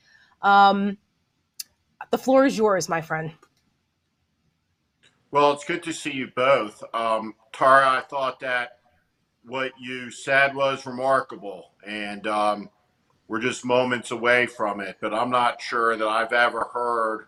[0.44, 1.00] Um,
[2.12, 3.34] the floor is yours, my friend.
[5.32, 6.84] Well, it's good to see you both.
[6.94, 8.80] Um, Tara, I thought that
[9.46, 12.70] what you said was remarkable, and um,
[13.30, 14.98] we're just moments away from it.
[15.00, 17.28] But I'm not sure that I've ever heard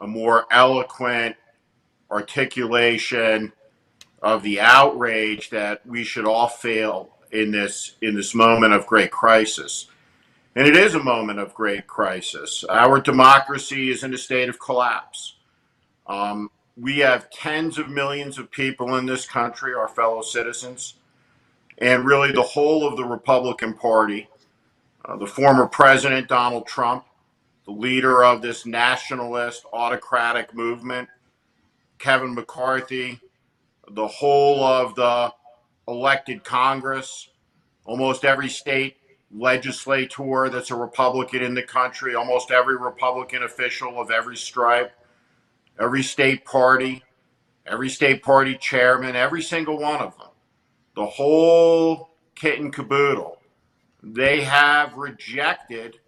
[0.00, 1.36] a more eloquent
[2.10, 3.52] articulation
[4.22, 9.10] of the outrage that we should all feel in this in this moment of great
[9.10, 9.88] crisis.
[10.54, 12.64] And it is a moment of great crisis.
[12.70, 15.34] Our democracy is in a state of collapse.
[16.06, 20.94] Um, we have tens of millions of people in this country, our fellow citizens,
[21.78, 24.28] and really the whole of the Republican Party.
[25.04, 27.04] Uh, the former President Donald Trump,
[27.64, 31.08] the leader of this nationalist autocratic movement,
[31.98, 33.20] Kevin McCarthy,
[33.92, 35.32] the whole of the
[35.88, 37.30] elected Congress,
[37.84, 38.96] almost every state
[39.32, 44.92] legislator that's a Republican in the country, almost every Republican official of every stripe
[45.78, 47.04] every state party,
[47.66, 50.28] every state party chairman, every single one of them,
[50.94, 53.38] the whole kit and caboodle,
[54.02, 55.98] they have rejected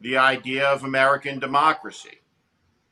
[0.00, 2.20] the idea of American democracy.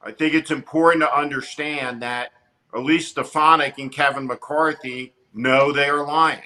[0.03, 2.33] I think it's important to understand that
[2.75, 6.43] Elise Stefanik and Kevin McCarthy know they are lying.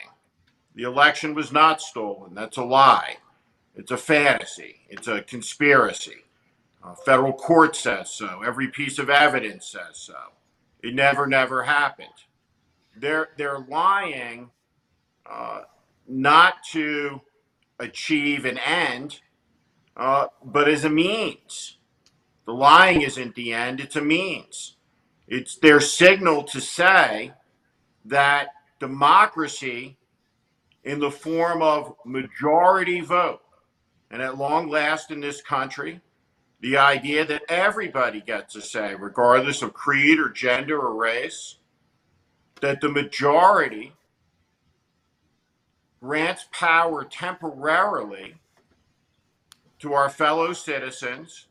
[0.74, 2.34] The election was not stolen.
[2.34, 3.16] That's a lie.
[3.74, 4.86] It's a fantasy.
[4.88, 6.21] It's a conspiracy.
[6.84, 8.42] Uh, federal court says so.
[8.42, 10.16] Every piece of evidence says so.
[10.82, 12.08] It never, never happened.
[12.96, 14.50] They're they're lying,
[15.24, 15.62] uh,
[16.08, 17.20] not to
[17.78, 19.20] achieve an end,
[19.96, 21.78] uh, but as a means.
[22.44, 24.76] The lying isn't the end; it's a means.
[25.28, 27.32] It's their signal to say
[28.04, 28.48] that
[28.80, 29.96] democracy,
[30.84, 33.40] in the form of majority vote,
[34.10, 36.00] and at long last in this country,
[36.62, 41.56] the idea that everybody gets a say, regardless of creed or gender or race,
[42.60, 43.92] that the majority
[46.00, 48.36] grants power temporarily
[49.80, 51.46] to our fellow citizens,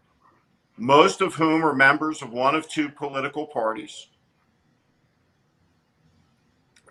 [0.78, 4.08] most of whom are members of one of two political parties.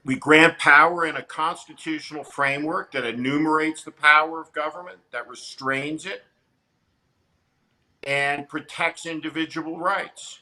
[0.05, 6.05] We grant power in a constitutional framework that enumerates the power of government, that restrains
[6.05, 6.23] it,
[8.03, 10.41] and protects individual rights.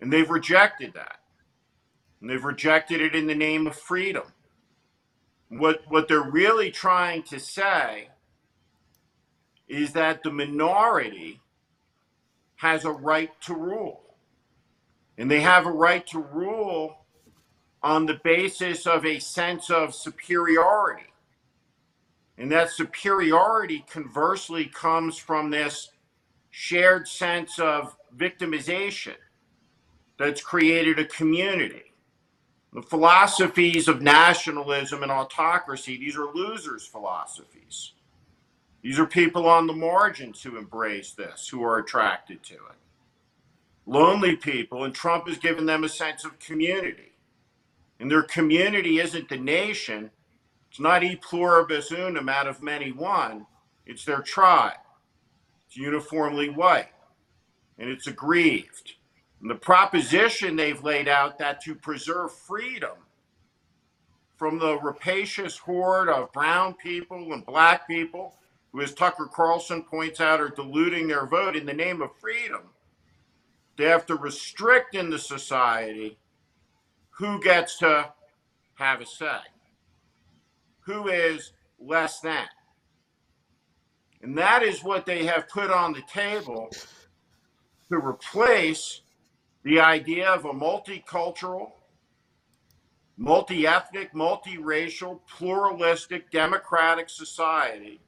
[0.00, 1.20] And they've rejected that.
[2.20, 4.24] And they've rejected it in the name of freedom.
[5.48, 8.08] What, what they're really trying to say
[9.68, 11.40] is that the minority
[12.56, 14.00] has a right to rule.
[15.16, 16.98] And they have a right to rule
[17.82, 21.12] on the basis of a sense of superiority.
[22.36, 25.90] And that superiority conversely comes from this
[26.56, 29.16] shared sense of victimization
[30.20, 31.92] that's created a community.
[32.72, 37.94] The philosophies of nationalism and autocracy, these are losers' philosophies.
[38.82, 42.78] These are people on the margins who embrace this, who are attracted to it.
[43.84, 47.14] Lonely people, and Trump has given them a sense of community.
[47.98, 50.12] And their community isn't the nation,
[50.70, 53.46] it's not e pluribus unum out of many one,
[53.86, 54.83] it's their tribe.
[55.76, 56.88] Uniformly white
[57.78, 58.94] and it's aggrieved.
[59.40, 62.96] And the proposition they've laid out that to preserve freedom
[64.36, 68.36] from the rapacious horde of brown people and black people,
[68.72, 72.62] who, as Tucker Carlson points out, are diluting their vote in the name of freedom,
[73.76, 76.18] they have to restrict in the society
[77.10, 78.12] who gets to
[78.74, 79.38] have a say,
[80.80, 82.46] who is less than.
[84.24, 86.70] And that is what they have put on the table
[87.90, 89.02] to replace
[89.64, 91.72] the idea of a multicultural,
[93.18, 98.00] multi ethnic, multiracial, pluralistic, democratic society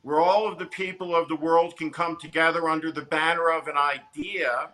[0.00, 3.68] where all of the people of the world can come together under the banner of
[3.68, 4.70] an idea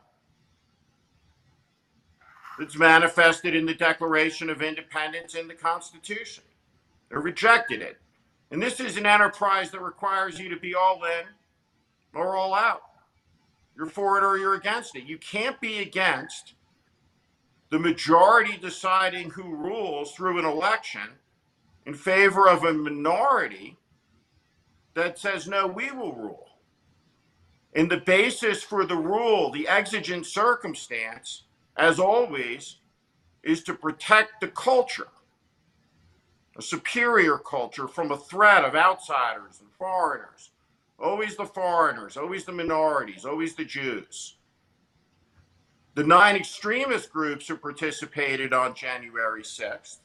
[2.60, 6.44] that's manifested in the Declaration of Independence and the Constitution.
[7.10, 7.98] They rejected it.
[8.52, 11.24] And this is an enterprise that requires you to be all in
[12.14, 12.82] or all out.
[13.74, 15.04] You're for it or you're against it.
[15.04, 16.52] You can't be against
[17.70, 21.08] the majority deciding who rules through an election
[21.86, 23.78] in favor of a minority
[24.92, 26.48] that says, no, we will rule.
[27.74, 31.44] And the basis for the rule, the exigent circumstance,
[31.78, 32.76] as always,
[33.42, 35.08] is to protect the culture,
[36.56, 40.50] a superior culture from a threat of outsiders and foreigners.
[40.98, 44.36] Always the foreigners, always the minorities, always the Jews.
[45.94, 49.98] The nine extremist groups who participated on January 6th,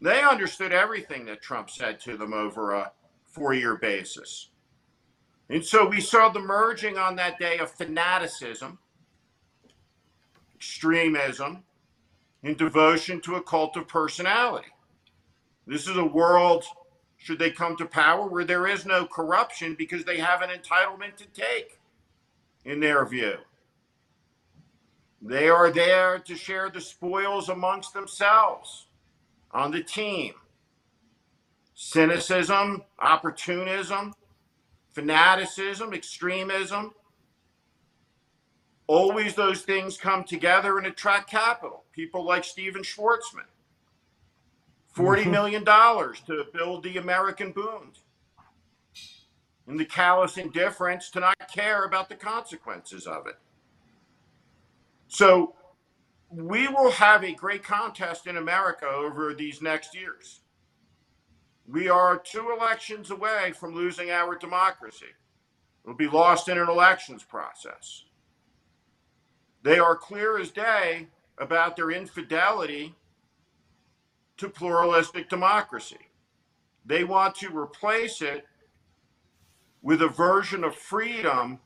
[0.00, 2.92] they understood everything that Trump said to them over a
[3.26, 4.48] four year basis.
[5.50, 8.78] And so we saw the merging on that day of fanaticism,
[10.54, 11.64] extremism,
[12.42, 14.68] and devotion to a cult of personality.
[15.68, 16.64] This is a world,
[17.18, 21.16] should they come to power, where there is no corruption because they have an entitlement
[21.16, 21.78] to take,
[22.64, 23.34] in their view.
[25.20, 28.86] They are there to share the spoils amongst themselves
[29.50, 30.34] on the team
[31.74, 34.14] cynicism, opportunism,
[34.92, 36.94] fanaticism, extremism.
[38.86, 41.84] Always those things come together and attract capital.
[41.92, 43.44] People like Steven Schwarzman.
[44.98, 45.30] 40 Mm-hmm.
[45.30, 48.00] million dollars to build the American Bund.
[49.68, 53.36] And the callous indifference to not care about the consequences of it.
[55.06, 55.54] So
[56.30, 60.40] we will have a great contest in America over these next years.
[61.70, 65.12] We are two elections away from losing our democracy.
[65.84, 68.04] We'll be lost in an elections process.
[69.62, 72.94] They are clear as day about their infidelity
[74.38, 75.98] to pluralistic democracy.
[76.86, 78.46] They want to replace it
[79.82, 81.60] with a version of freedom,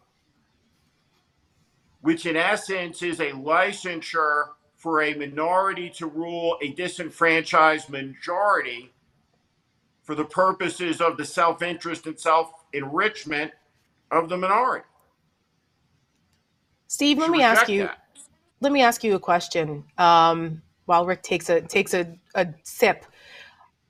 [2.01, 8.93] which in essence is a licensure for a minority to rule a disenfranchised majority
[10.03, 13.53] for the purposes of the self interest and self enrichment
[14.11, 14.85] of the minority.
[16.89, 17.85] Steve, let me ask you.
[17.85, 17.99] that.
[18.61, 19.85] Let me ask you a question.
[19.99, 20.63] Um,
[20.93, 23.07] while Rick takes a takes a, a sip,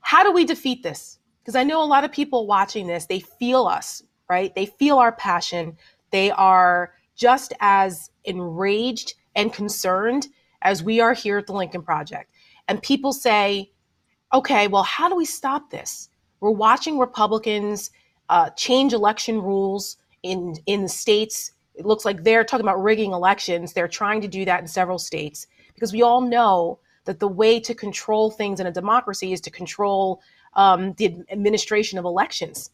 [0.02, 1.18] how do we defeat this?
[1.40, 4.54] Because I know a lot of people watching this, they feel us, right?
[4.54, 5.76] They feel our passion.
[6.12, 10.28] They are just as enraged and concerned
[10.62, 12.30] as we are here at the Lincoln Project.
[12.68, 13.72] And people say,
[14.32, 16.08] okay, well, how do we stop this?
[16.38, 17.90] We're watching Republicans
[18.28, 21.50] uh, change election rules in in the states.
[21.74, 23.72] It looks like they're talking about rigging elections.
[23.72, 27.58] They're trying to do that in several states because we all know that the way
[27.60, 30.20] to control things in a democracy is to control
[30.54, 32.70] um, the administration of elections.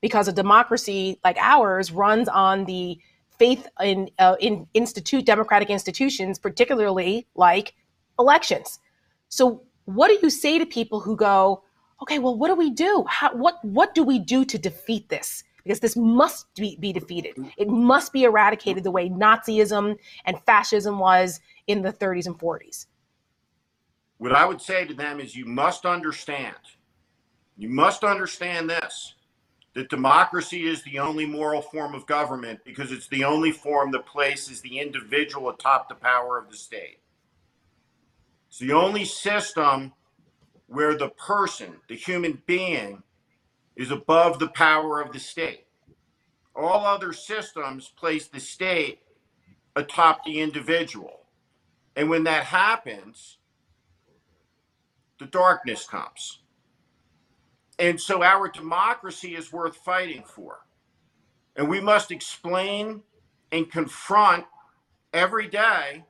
[0.00, 2.98] Because a democracy like ours runs on the
[3.38, 7.74] faith in uh, in institute democratic institutions, particularly like
[8.18, 8.78] elections.
[9.28, 11.62] So, what do you say to people who go,
[12.02, 13.04] okay, well, what do we do?
[13.08, 15.44] How, what what do we do to defeat this?
[15.64, 17.34] Because this must be, be defeated.
[17.58, 22.86] It must be eradicated the way Nazism and fascism was in the 30s and 40s.
[24.20, 26.54] What I would say to them is you must understand,
[27.56, 29.14] you must understand this
[29.72, 34.04] that democracy is the only moral form of government because it's the only form that
[34.04, 36.98] places the individual atop the power of the state.
[38.48, 39.94] It's the only system
[40.66, 43.02] where the person, the human being,
[43.74, 45.64] is above the power of the state.
[46.54, 48.98] All other systems place the state
[49.76, 51.20] atop the individual.
[51.96, 53.38] And when that happens,
[55.20, 56.40] the darkness comes.
[57.78, 60.58] And so our democracy is worth fighting for.
[61.54, 63.02] And we must explain
[63.52, 64.44] and confront
[65.12, 66.04] every day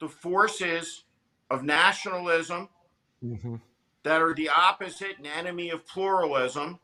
[0.00, 1.04] the forces
[1.50, 2.68] of nationalism
[3.24, 3.56] mm-hmm.
[4.04, 6.78] that are the opposite and enemy of pluralism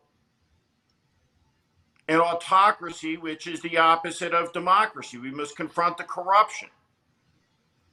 [2.08, 5.18] and autocracy, which is the opposite of democracy.
[5.18, 6.68] We must confront the corruption.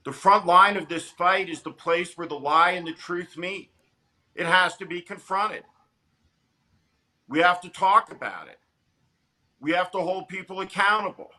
[0.06, 3.38] The front line of this fight is the place where the lie and the truth
[3.38, 3.72] meet.
[4.36, 5.64] It has to be confronted.
[7.28, 8.60] We have to talk about it.
[9.60, 11.32] We have to hold people accountable.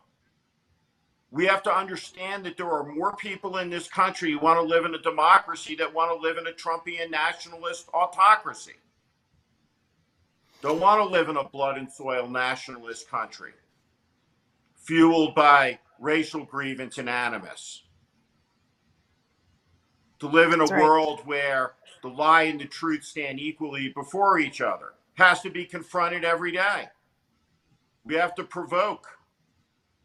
[1.31, 4.63] We have to understand that there are more people in this country who want to
[4.63, 8.75] live in a democracy that want to live in a Trumpian nationalist autocracy.
[10.61, 13.53] Don't want to live in a blood and soil nationalist country
[14.75, 17.83] fueled by racial grievance and animus.
[20.21, 20.81] To live in a right.
[20.81, 25.65] world where the lie and the truth stand equally before each other has to be
[25.65, 26.89] confronted every day.
[28.05, 29.07] We have to provoke.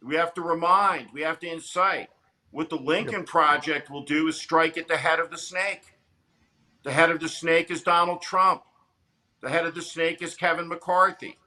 [0.03, 1.09] We have to remind.
[1.13, 2.09] We have to incite.
[2.51, 5.99] What the Lincoln Project will do is strike at the head of the snake.
[6.83, 8.63] The head of the snake is Donald Trump.
[9.43, 11.39] The head of the snake is Kevin McCarthy.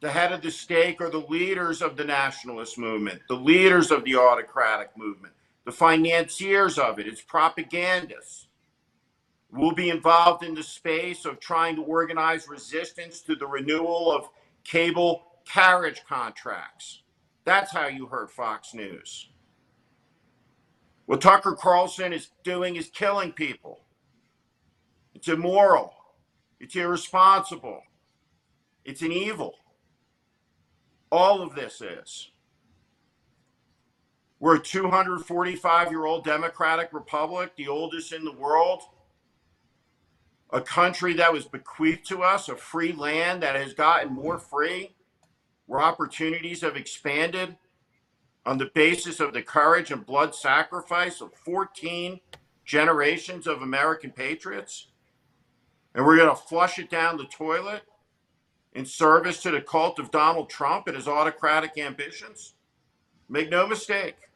[0.00, 4.04] The head of the snake are the leaders of the nationalist movement, the leaders of
[4.04, 5.34] the autocratic movement,
[5.64, 8.48] the financiers of it, its propagandists.
[9.52, 14.28] We'll be involved in the space of trying to organize resistance to the renewal of
[14.64, 17.02] cable carriage contracts.
[17.44, 19.28] That's how you heard Fox News.
[21.06, 23.80] What Tucker Carlson is doing is killing people.
[25.14, 25.92] It's immoral.
[26.60, 27.82] It's irresponsible.
[28.84, 29.54] It's an evil.
[31.10, 32.30] All of this is.
[34.40, 38.82] We're a 245 year old democratic republic, the oldest in the world.
[40.52, 44.96] A country that was bequeathed to us, a free land that has gotten more free,
[45.66, 47.56] where opportunities have expanded
[48.46, 52.18] on the basis of the courage and blood sacrifice of 14
[52.64, 54.88] generations of American patriots.
[55.94, 57.82] And we're going to flush it down the toilet
[58.72, 62.54] in service to the cult of Donald Trump and his autocratic ambitions?
[63.28, 64.29] Make no mistake.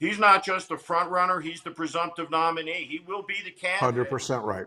[0.00, 2.86] He's not just the front runner, he's the presumptive nominee.
[2.88, 4.66] He will be the candidate 100% right.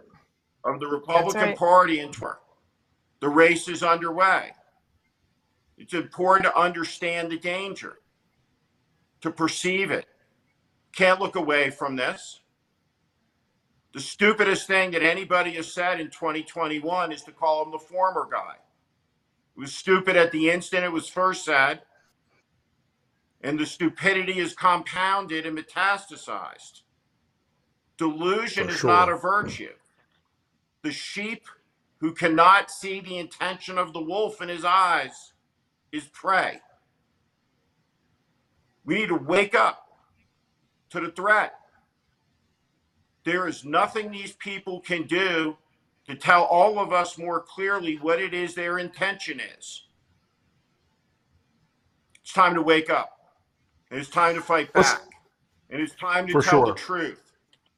[0.64, 1.58] of the Republican right.
[1.58, 2.38] Party in tw-
[3.20, 4.52] The race is underway.
[5.76, 7.98] It's important to understand the danger,
[9.22, 10.06] to perceive it.
[10.96, 12.42] Can't look away from this.
[13.94, 18.28] The stupidest thing that anybody has said in 2021 is to call him the former
[18.32, 18.54] guy.
[19.56, 21.82] It was stupid at the instant it was first said,
[23.44, 26.82] and the stupidity is compounded and metastasized.
[27.98, 29.74] Delusion For is not a virtue.
[30.82, 31.46] The sheep
[32.00, 35.34] who cannot see the intention of the wolf in his eyes
[35.92, 36.60] is prey.
[38.86, 39.88] We need to wake up
[40.90, 41.54] to the threat.
[43.26, 45.58] There is nothing these people can do
[46.08, 49.84] to tell all of us more clearly what it is their intention is.
[52.22, 53.13] It's time to wake up.
[53.94, 55.04] And it's time to fight back.
[55.70, 56.66] And it's time to tell sure.
[56.66, 57.34] the truth.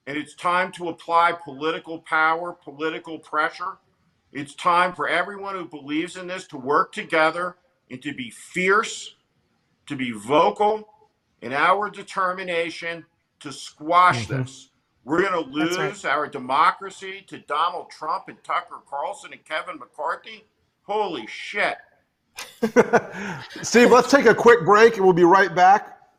[0.08, 3.80] And it's time to apply political power, political pressure.
[4.32, 7.58] It's time for everyone who believes in this to work together
[7.92, 9.16] and to be fierce,
[9.88, 10.88] to be vocal
[11.42, 13.06] in our determination
[13.42, 14.46] to squash Mhm.
[14.46, 14.70] this.
[15.04, 15.90] We're going to That's right.
[15.90, 20.46] lose our democracy to Donald Trump and Tucker Carlson and Kevin McCarthy.
[20.84, 21.78] Holy shit.
[23.62, 25.92] Steve, let's take a quick break and we'll be right back.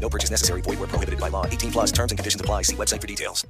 [0.00, 0.62] No purchase necessary.
[0.62, 1.46] Void where prohibited by law.
[1.46, 2.62] 18 plus terms and conditions apply.
[2.62, 3.46] See website for details.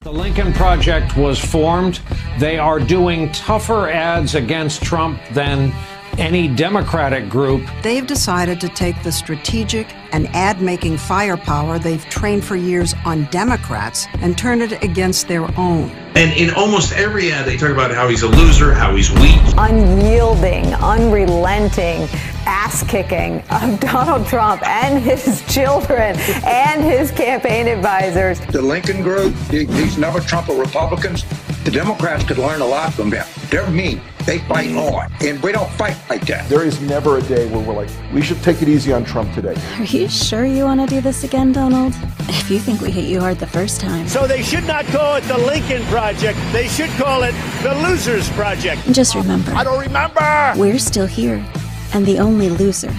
[0.00, 2.00] The Lincoln Project was formed.
[2.38, 5.72] They are doing tougher ads against Trump than
[6.18, 7.62] any Democratic group.
[7.82, 13.24] They've decided to take the strategic and ad making firepower they've trained for years on
[13.26, 15.90] Democrats and turn it against their own.
[16.14, 19.40] And in almost every ad, they talk about how he's a loser, how he's weak.
[19.56, 22.06] unyielding, unrelenting
[22.44, 28.40] ass kicking of Donald Trump and his children and his campaign advisors.
[28.40, 31.24] The Lincoln Group, these never Trump Republicans,
[31.64, 33.26] the Democrats could learn a lot from them.
[33.48, 34.00] They're mean.
[34.24, 35.10] They fight hard.
[35.20, 36.48] And we don't fight like that.
[36.48, 39.32] There is never a day where we're like, we should take it easy on Trump
[39.34, 39.54] today.
[39.78, 41.92] Are you sure you want to do this again, Donald?
[42.28, 45.16] If you think we hit you hard the first time, So they should not call
[45.16, 46.38] it the Lincoln Project.
[46.52, 48.80] They should call it the Losers Project.
[48.92, 49.52] just remember.
[49.52, 50.52] I don't remember.
[50.56, 51.44] We're still here,
[51.92, 52.92] and the only loser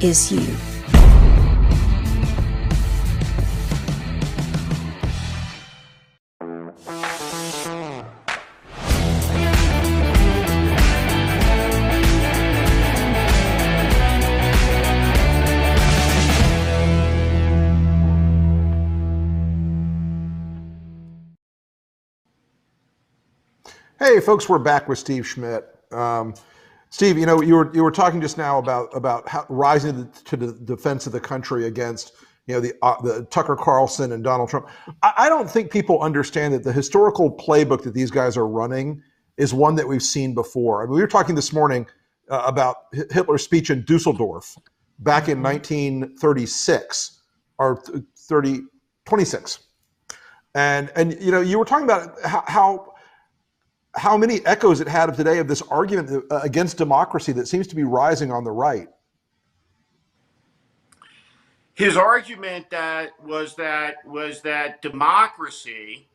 [0.00, 0.67] is you.
[24.08, 25.68] Hey, folks, we're back with Steve Schmidt.
[25.92, 26.32] Um,
[26.88, 30.02] Steve, you know, you were you were talking just now about about how, rising to
[30.02, 32.14] the, to the defense of the country against
[32.46, 34.66] you know the uh, the Tucker Carlson and Donald Trump.
[35.02, 39.02] I, I don't think people understand that the historical playbook that these guys are running
[39.36, 40.80] is one that we've seen before.
[40.80, 41.86] I mean, we were talking this morning
[42.30, 44.56] uh, about Hitler's speech in Dusseldorf
[45.00, 47.20] back in 1936
[47.58, 48.62] or th- 30
[49.04, 49.58] 26
[50.54, 52.94] and and you know you were talking about how, how
[53.98, 57.66] how many echoes it had of today of this argument uh, against democracy that seems
[57.66, 58.88] to be rising on the right.
[61.74, 66.08] His argument that was that was that democracy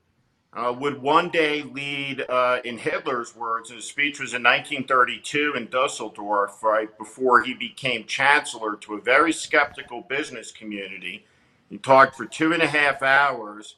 [0.55, 5.67] uh, would one day lead, uh, in Hitler's words, his speech was in 1932 in
[5.67, 11.25] Dusseldorf, right before he became chancellor, to a very skeptical business community.
[11.69, 13.77] He talked for two and a half hours,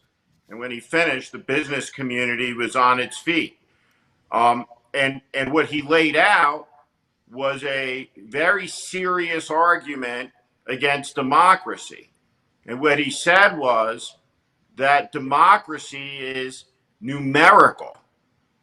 [0.50, 3.58] and when he finished, the business community was on its feet.
[4.36, 6.68] Um, and and what he laid out
[7.32, 10.32] was a very serious argument
[10.68, 12.12] against democracy.
[12.66, 14.18] And what he said was
[14.76, 16.66] that democracy is
[17.00, 17.98] numerical,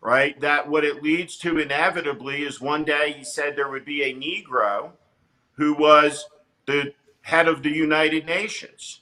[0.03, 0.39] right?
[0.41, 4.15] That what it leads to inevitably is one day he said there would be a
[4.15, 4.91] Negro
[5.53, 6.27] who was
[6.67, 6.93] the
[7.23, 9.01] head of the United Nations.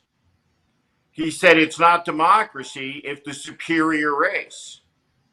[1.11, 4.80] He said it's not democracy if the superior race,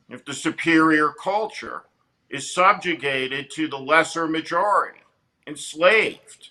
[0.10, 1.84] if the superior culture
[2.30, 5.00] is subjugated to the lesser majority,
[5.46, 6.50] enslaved.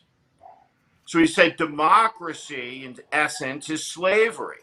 [1.07, 4.59] So he said democracy, in essence, is slavery.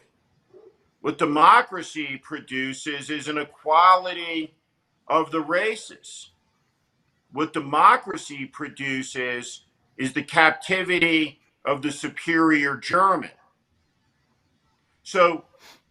[1.00, 4.54] What democracy produces is an equality
[5.08, 6.30] of the races.
[7.32, 9.62] What democracy produces
[9.96, 13.30] is the captivity of the superior German.
[15.02, 15.44] So,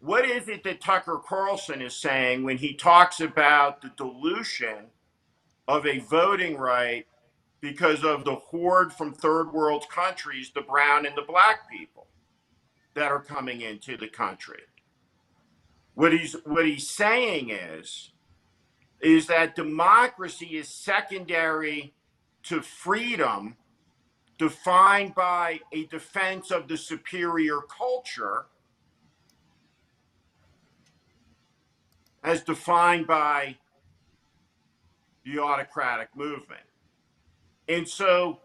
[0.03, 4.87] what is it that Tucker Carlson is saying when he talks about the dilution
[5.65, 7.05] of a voting right
[7.61, 12.07] because of the horde from third world countries, the brown and the black people
[12.95, 14.63] that are coming into the country?
[15.93, 18.11] What he's what he's saying is
[18.99, 21.93] is that democracy is secondary
[22.43, 23.55] to freedom
[24.37, 28.47] defined by a defense of the superior culture
[32.23, 33.57] as defined by
[35.25, 36.61] the autocratic movement.
[37.67, 38.39] And so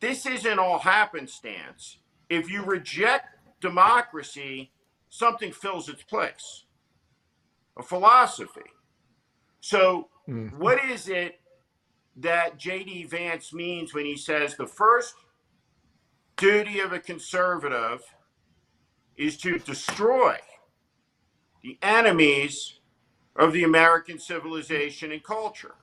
[0.00, 1.98] this isn't all happenstance.
[2.28, 4.70] If you reject democracy,
[5.08, 6.64] something fills its place
[7.76, 8.70] a philosophy.
[9.60, 10.58] So, mm-hmm.
[10.58, 11.40] what is it
[12.16, 13.04] that J.D.
[13.04, 15.14] Vance means when he says the first
[16.36, 18.02] duty of a conservative
[19.16, 20.36] is to destroy
[21.62, 22.79] the enemies
[23.40, 25.74] of the American civilization and culture?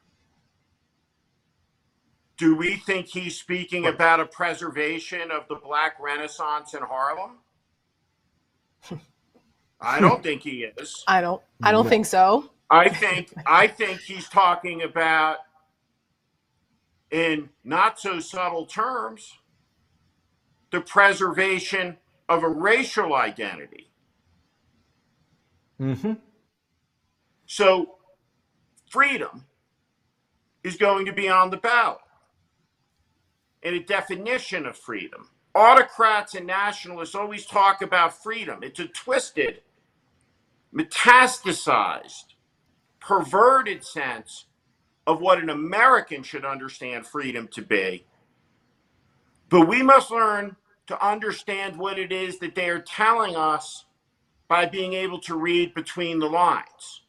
[2.37, 7.39] Do we think he's speaking about a preservation of the Black Renaissance in Harlem?
[9.81, 11.03] I don't think he is.
[11.07, 11.41] I don't.
[11.63, 12.51] I don't think so.
[12.69, 15.37] I think I think he's talking about
[17.09, 19.33] in not so subtle terms
[20.69, 21.97] the preservation
[22.29, 23.89] of a racial identity.
[25.81, 26.13] Mm-hmm.
[27.47, 27.95] So
[28.89, 29.45] freedom
[30.63, 31.99] is going to be on the ballot.
[33.63, 35.29] And a definition of freedom.
[35.55, 38.59] Autocrats and nationalists always talk about freedom.
[38.61, 39.61] It's a twisted,
[40.73, 42.35] metastasized,
[42.99, 44.45] perverted sense
[45.07, 48.05] of what an American should understand freedom to be.
[49.49, 53.85] But we must learn to understand what it is that they are telling us
[54.47, 57.01] by being able to read between the lines.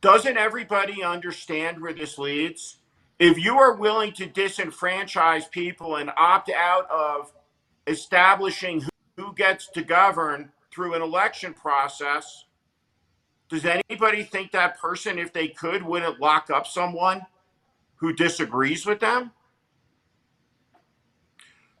[0.00, 2.78] Doesn't everybody understand where this leads?
[3.18, 7.32] If you are willing to disenfranchise people and opt out of
[7.86, 8.82] establishing
[9.16, 12.44] who- gets to govern through an election process,
[13.48, 17.26] does anybody think that person, if they could, wouldn't lock up someone
[17.96, 19.32] who disagrees with them?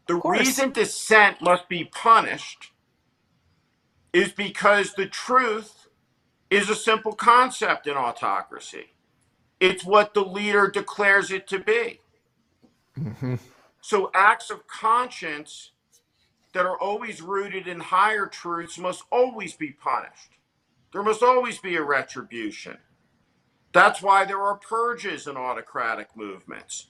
[0.06, 2.72] The reason dissent must be punished
[4.12, 5.85] is because the truth
[6.50, 8.92] is a simple concept in autocracy.
[9.60, 12.00] It's what the leader declares it to be.
[12.98, 13.36] Mm-hmm.
[13.80, 15.70] So acts of conscience
[16.52, 20.32] that are always rooted in higher truths must always be punished.
[20.92, 22.78] There must always be a retribution.
[23.72, 26.86] That's why there are purges in autocratic movements.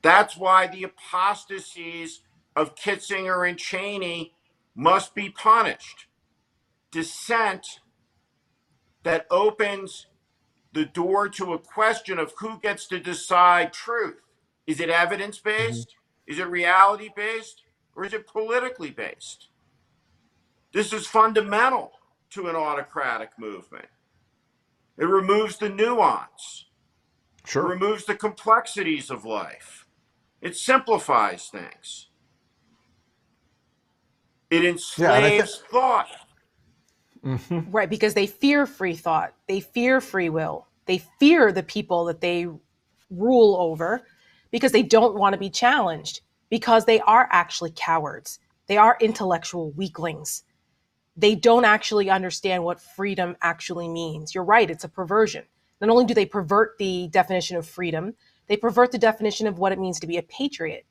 [0.00, 2.20] That's why the apostasies
[2.56, 4.34] of Kinzinger and Cheney
[4.74, 6.06] must be punished.
[6.90, 7.80] Dissent
[9.02, 10.06] that opens
[10.72, 14.20] the door to a question of who gets to decide truth.
[14.66, 15.88] Is it evidence based?
[15.88, 16.32] Mm-hmm.
[16.32, 17.62] Is it reality based?
[17.94, 19.48] Or is it politically based?
[20.72, 21.92] This is fundamental
[22.30, 23.88] to an autocratic movement.
[24.96, 26.66] It removes the nuance.
[27.44, 27.66] Sure.
[27.66, 29.86] It removes the complexities of life.
[30.40, 32.08] It simplifies things.
[34.50, 34.64] It
[34.98, 35.30] Yeah, and I
[37.24, 37.64] thought.
[37.70, 39.34] Right, because they fear free thought.
[39.48, 40.66] They fear free will.
[40.86, 42.46] They fear the people that they
[43.10, 44.02] rule over
[44.50, 46.20] because they don't want to be challenged,
[46.50, 48.38] because they are actually cowards.
[48.66, 50.44] They are intellectual weaklings.
[51.16, 54.34] They don't actually understand what freedom actually means.
[54.34, 55.44] You're right, it's a perversion.
[55.80, 58.14] Not only do they pervert the definition of freedom,
[58.46, 60.86] they pervert the definition of what it means to be a patriot.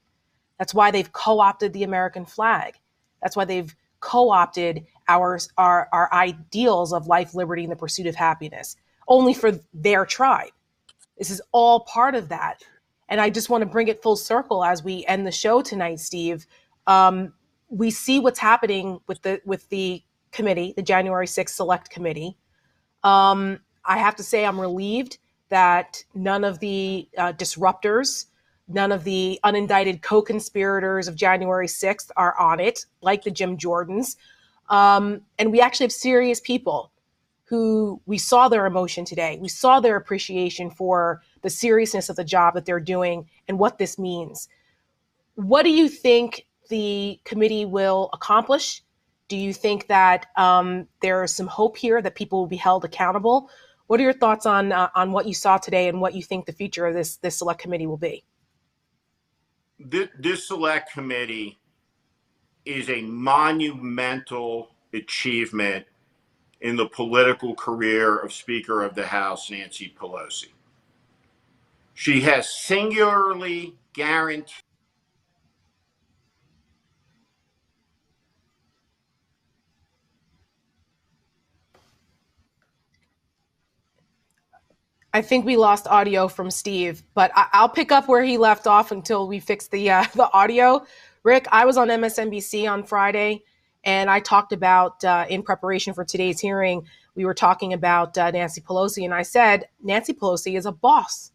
[0.60, 2.76] That's why they've co opted the American flag.
[3.22, 8.08] That's why they've co opted our, our, our ideals of life, liberty, and the pursuit
[8.08, 8.76] of happiness,
[9.08, 10.52] only for their tribe.
[11.18, 12.64] This is all part of that.
[13.10, 16.00] And I just want to bring it full circle as we end the show tonight,
[16.00, 16.48] Steve.
[16.88, 17.34] Um,
[17.70, 22.38] we see what's happening with the with the committee, the January 6th Select Committee.
[23.04, 25.18] Um, I have to say, I'm relieved
[25.50, 28.28] that none of the uh, disruptors,
[28.68, 33.58] none of the unindicted co conspirators of January 6th are on it, like the Jim
[33.58, 34.16] Jordans.
[34.72, 36.92] Um, and we actually have serious people
[37.44, 39.38] who we saw their emotion today.
[39.42, 43.78] We saw their appreciation for the seriousness of the job that they're doing and what
[43.78, 44.48] this means.
[45.36, 48.82] What do you think the committee will accomplish?
[49.28, 52.86] Do you think that um, there is some hope here that people will be held
[52.86, 53.50] accountable?
[53.88, 56.46] What are your thoughts on uh, on what you saw today and what you think
[56.46, 58.24] the future of this this select committee will be?
[59.78, 61.61] This, this select committee
[62.66, 65.86] is a monumental achievement
[66.62, 70.50] in the political career of Speaker of the House Nancy Pelosi.
[71.96, 74.54] She has singularly guaranteed
[85.14, 88.68] I think we lost audio from Steve, but I- I'll pick up where he left
[88.68, 90.86] off until we fix the uh, the audio.
[91.24, 93.44] Rick, I was on MSNBC on Friday,
[93.84, 96.88] and I talked about uh, in preparation for today's hearing.
[97.16, 101.32] We were talking about uh, Nancy Pelosi, and I said Nancy Pelosi is a boss.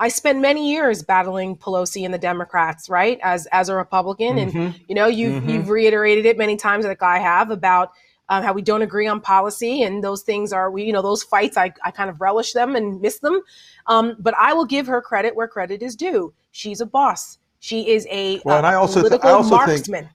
[0.00, 4.52] I spent many years battling Pelosi and the Democrats, right, as as a Republican, and
[4.52, 4.80] Mhm.
[4.88, 5.50] you know you've Mhm.
[5.52, 7.90] you've reiterated it many times, like I have, about
[8.28, 11.22] um, how we don't agree on policy, and those things are we, you know, those
[11.22, 11.56] fights.
[11.56, 13.40] I, I kind of relish them and miss them,
[13.86, 16.34] um, but I will give her credit where credit is due.
[16.52, 17.38] She's a boss.
[17.60, 20.08] She is a, Well, a and I also th- political I also think- marksman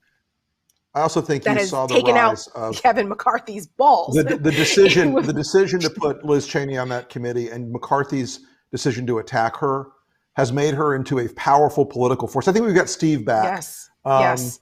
[0.95, 4.13] I also think that you has saw the taken out rise of Kevin McCarthy's balls.
[4.15, 8.41] the, the decision the decision to put Liz Cheney on that committee and McCarthy's
[8.71, 9.87] decision to attack her
[10.35, 12.47] has made her into a powerful political force.
[12.47, 13.45] I think we've got Steve back.
[13.45, 14.59] yes, Um, yes,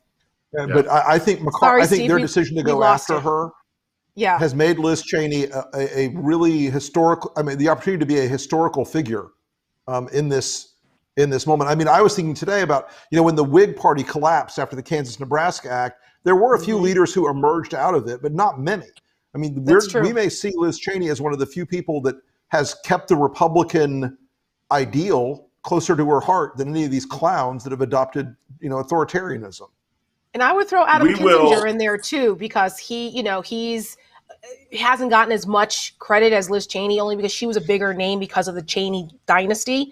[0.58, 1.84] uh, But I, I think McCarthy.
[1.84, 3.20] I think Steve, their we- decision to go after you.
[3.22, 3.50] her
[4.16, 4.38] yeah.
[4.40, 7.32] has made Liz Cheney a, a, a really historical.
[7.38, 9.28] I mean, the opportunity to be a historical figure
[9.88, 10.71] um, in this
[11.18, 11.70] in this moment.
[11.70, 14.76] I mean, I was thinking today about you know when the Whig Party collapsed after
[14.76, 16.84] the Kansas Nebraska Act, there were a few Mm-hmm.
[16.86, 18.88] leaders who emerged out of it, but not many.
[19.34, 22.16] I mean, we're, we may see Liz Cheney as one of the few people that
[22.50, 24.18] has kept the Republican
[24.72, 28.82] ideal closer to her heart than any of these clowns that have adopted you know
[28.82, 29.70] authoritarianism.
[30.34, 33.42] And I would throw Adam We Kinzinger will- in there too because he, you know,
[33.42, 33.98] he's
[34.70, 37.94] he hasn't gotten as much credit as Liz Cheney only because she was a bigger
[37.94, 39.92] name because of the Cheney dynasty.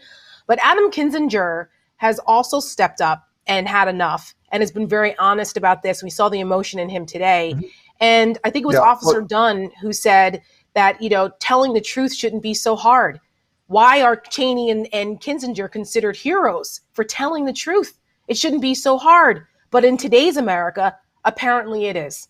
[0.50, 1.68] But Adam Kinzinger
[1.98, 6.02] has also stepped up and had enough and has been very honest about this.
[6.02, 7.54] We saw the emotion in him today.
[8.00, 8.84] And I think it was Mm-hmm.
[8.84, 10.42] Yeah, Officer look- Dunn who said
[10.74, 13.20] that, you know, telling the truth shouldn't be so hard.
[13.68, 18.00] Why are Cheney and, and Kinzinger considered heroes for telling the truth?
[18.28, 19.46] It shouldn't be so hard.
[19.70, 22.28] But in today's America, apparently it is.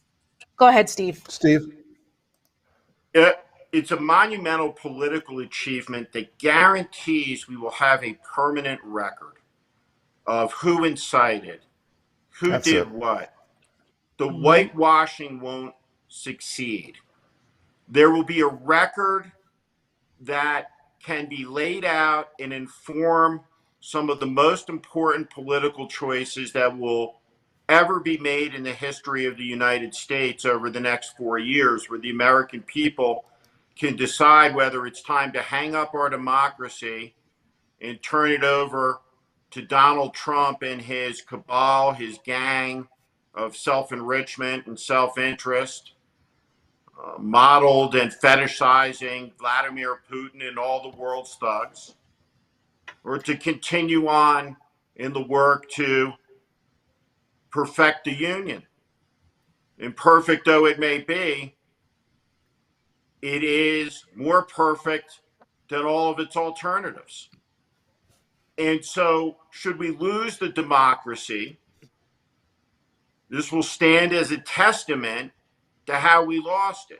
[0.57, 1.23] Go ahead, Steve.
[1.29, 1.73] Steve.
[3.13, 3.39] It,
[3.71, 9.35] it's a monumental political achievement that guarantees we will have a permanent record
[10.25, 11.61] of who incited,
[12.29, 12.89] who That's did it.
[12.89, 13.33] what.
[14.17, 14.43] The mm-hmm.
[14.43, 15.75] whitewashing won't
[16.07, 16.95] succeed.
[17.87, 19.31] There will be a record
[20.21, 20.71] that
[21.01, 23.41] can be laid out and inform
[23.79, 27.15] some of the most important political choices that will
[27.69, 31.89] ever be made in the history of the United States over the next four years,
[31.89, 33.25] where the American people
[33.79, 37.15] can decide whether it's time to hang up our democracy
[37.81, 38.99] and turn it over
[39.51, 42.87] to Donald Trump and his cabal, his gang
[43.33, 45.93] of self enrichment and self interest,
[47.01, 51.95] uh, modeled and fetishizing Vladimir Putin and all the world's thugs,
[53.05, 54.57] or to continue on
[54.97, 56.11] in the work to
[57.49, 58.61] perfect the union.
[59.77, 61.55] Imperfect though it may be,
[63.21, 65.21] it is more perfect
[65.69, 67.29] than all of its alternatives.
[68.57, 71.59] And so, should we lose the democracy,
[73.29, 75.31] this will stand as a testament
[75.85, 76.99] to how we lost it.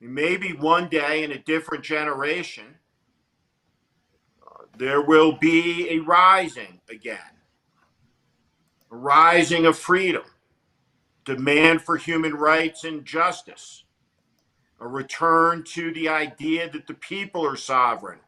[0.00, 2.76] Maybe one day in a different generation,
[4.44, 7.18] uh, there will be a rising again,
[8.90, 10.22] a rising of freedom,
[11.24, 13.84] demand for human rights and justice,
[14.80, 18.20] a return to the idea that the people are sovereign,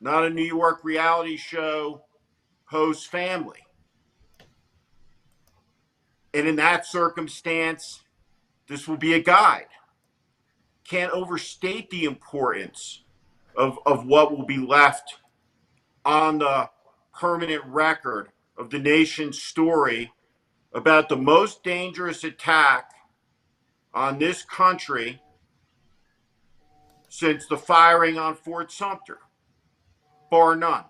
[0.00, 2.02] not a New York reality show
[2.66, 3.66] host family.
[6.32, 8.02] And in that circumstance,
[8.68, 9.66] this will be a guide.
[10.84, 13.02] Can't overstate the importance
[13.56, 15.16] of, of what will be left
[16.04, 16.70] on the
[17.12, 20.12] permanent record of the nation's story
[20.72, 22.90] about the most dangerous attack
[23.92, 25.20] on this country
[27.08, 29.18] since the firing on Fort Sumter,
[30.30, 30.84] bar none.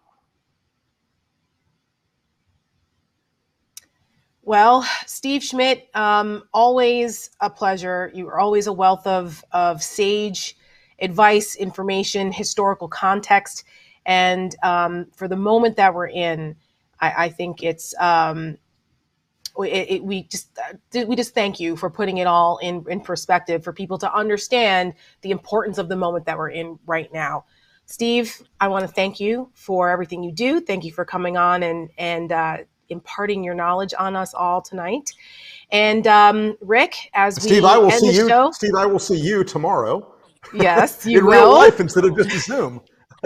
[4.42, 8.10] Well, Steve Schmidt, um, always a pleasure.
[8.14, 10.56] You are always a wealth of, of sage
[11.00, 13.64] advice, information, historical context.
[14.06, 16.56] And um, for the moment that we're in,
[16.98, 18.56] I, I think it's um,
[19.64, 23.00] it, it, we just uh, we just thank you for putting it all in in
[23.00, 27.44] perspective for people to understand the importance of the moment that we're in right now.
[27.86, 30.60] Steve, I want to thank you for everything you do.
[30.60, 32.58] Thank you for coming on and and uh,
[32.88, 35.12] imparting your knowledge on us all tonight.
[35.70, 38.28] And um, Rick, as we Steve, I will see the you.
[38.28, 40.14] show, Steve, I will see you tomorrow.
[40.54, 41.32] yes, you in will.
[41.32, 42.80] real life instead of just a Zoom.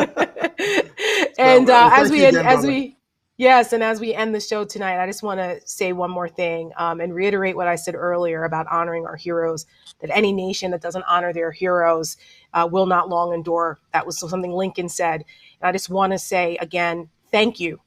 [1.39, 2.97] and uh, as we as we
[3.43, 6.28] yes, and as we end the show tonight, I just want to say one more
[6.28, 9.66] thing um, and reiterate what I said earlier about honoring our heroes.
[10.01, 12.16] That any nation that doesn't honor their heroes
[12.55, 13.78] uh, will not long endure.
[13.93, 15.24] That was something Lincoln said.
[15.60, 17.81] And I just want to say again, thank you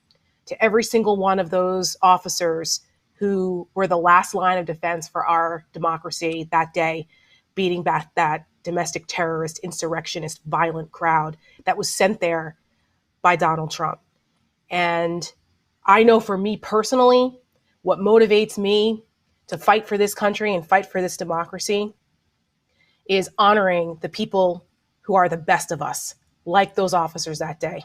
[0.48, 2.82] to every single one of those officers
[3.14, 7.07] who were the last line of defense for our democracy that day,
[7.56, 12.57] beating back that domestic terrorist, insurrectionist, violent crowd that was sent there
[13.22, 14.02] by Donald Trump.
[14.69, 15.32] And
[15.86, 17.40] I know for me personally,
[17.84, 19.03] what motivates me
[19.48, 21.94] to fight for this country and fight for this democracy
[23.07, 24.66] is honoring the people
[25.02, 27.84] who are the best of us, like those officers that day,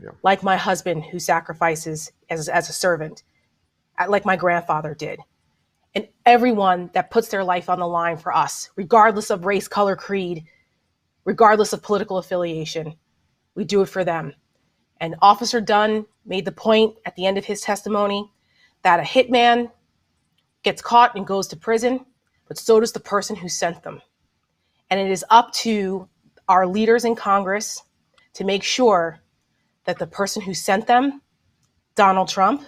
[0.00, 0.10] Yeah.
[0.22, 3.22] like my husband who sacrifices as, as a servant,
[4.08, 5.20] like my grandfather did.
[5.94, 9.94] And everyone that puts their life on the line for us, regardless of race, color,
[9.94, 10.44] creed,
[11.24, 12.94] regardless of political affiliation,
[13.54, 14.34] we do it for them.
[15.04, 18.30] And Officer Dunn made the point at the end of his testimony
[18.84, 19.70] that a hitman
[20.62, 22.06] gets caught and goes to prison,
[22.48, 24.00] but so does the person who sent them.
[24.88, 26.08] And it is up to
[26.48, 27.82] our leaders in Congress
[28.32, 29.20] to make sure
[29.84, 31.20] that the person who sent them,
[31.96, 32.62] Donald Trump,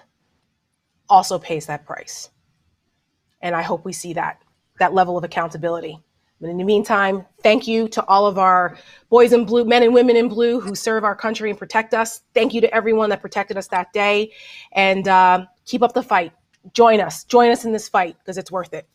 [1.09, 2.29] also pays that price.
[3.41, 4.43] And I hope we see that,
[4.79, 6.01] that level of accountability.
[6.41, 8.77] But in the meantime, thank you to all of our
[9.09, 12.21] boys in blue, men and women in blue who serve our country and protect us.
[12.35, 14.33] Thank you to everyone that protected us that day.
[14.73, 16.33] And uh, keep up the fight.
[16.75, 17.25] Join us.
[17.25, 18.87] Join us in this fight because it's worth it.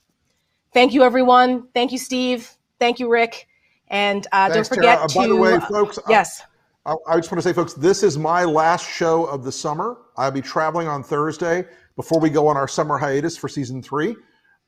[0.73, 1.67] Thank you, everyone.
[1.73, 2.49] Thank you, Steve.
[2.79, 3.47] Thank you, Rick.
[3.87, 5.05] And uh, don't forget Tara.
[5.05, 5.17] Uh, to.
[5.19, 6.43] by the way, folks, I- yes.
[6.85, 9.97] I, I just want to say, folks, this is my last show of the summer.
[10.17, 11.65] I'll be traveling on Thursday
[11.95, 14.15] before we go on our summer hiatus for season three.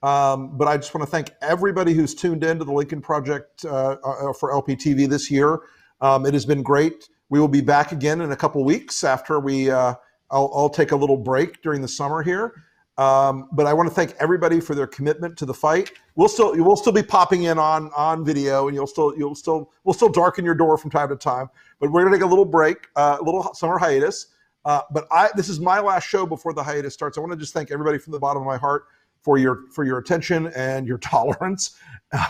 [0.04, 3.64] Um, but I just want to thank everybody who's tuned in to the Lincoln Project
[3.64, 5.62] uh, uh, for LPTV this year.
[6.02, 7.08] Um, it has been great.
[7.30, 9.72] We will be back again in a couple weeks after we.
[9.72, 9.96] Uh,
[10.30, 12.64] I'll, I'll take a little break during the summer here.
[12.98, 15.92] Um, but I want to thank everybody for their commitment to the fight.
[16.16, 19.72] We'll still will still be popping in on on video, and you'll still you'll still
[19.84, 21.50] we'll still darken your door from time to time.
[21.80, 24.28] But we're gonna take a little break, uh, a little summer hiatus.
[24.66, 27.18] Uh, but I this is my last show before the hiatus starts.
[27.18, 28.84] I want to just thank everybody from the bottom of my heart
[29.24, 31.78] for your for your attention and your tolerance.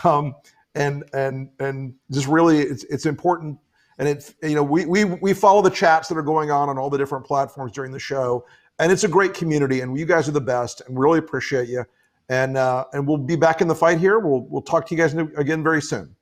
[0.03, 0.35] Um,
[0.75, 3.59] and and and just really, it's it's important.
[3.99, 6.77] And it's you know we we we follow the chats that are going on on
[6.77, 8.45] all the different platforms during the show,
[8.79, 9.81] and it's a great community.
[9.81, 11.85] And you guys are the best, and we really appreciate you.
[12.29, 14.19] And uh, and we'll be back in the fight here.
[14.19, 16.15] We'll we'll talk to you guys again very soon.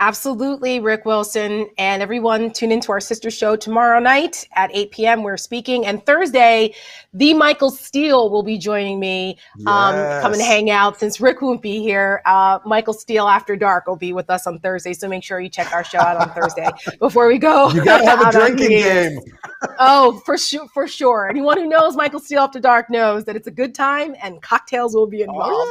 [0.00, 1.68] Absolutely, Rick Wilson.
[1.76, 5.22] And everyone, tune into our sister show tomorrow night at 8 p.m.
[5.22, 5.84] We're speaking.
[5.84, 6.74] And Thursday,
[7.12, 9.36] the Michael Steele will be joining me.
[9.66, 10.22] Um, Yes.
[10.22, 12.22] come and hang out since Rick won't be here.
[12.24, 14.94] Uh, Michael Steele After Dark will be with us on Thursday.
[14.94, 17.70] So make sure you check our show out on Thursday before we go.
[17.70, 19.20] You got to have a drinking game.
[19.78, 21.28] Oh, for sure, for sure.
[21.28, 24.94] Anyone who knows Michael Steele After Dark knows that it's a good time and cocktails
[24.94, 25.70] will be involved.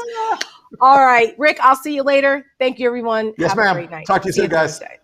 [0.82, 2.46] All right, Rick, I'll see you later.
[2.60, 3.34] Thank you, everyone.
[3.38, 3.76] Yes, Have a ma'am.
[3.76, 4.06] great night.
[4.06, 4.78] Talk to you See soon, guys.
[4.80, 5.00] Thursday.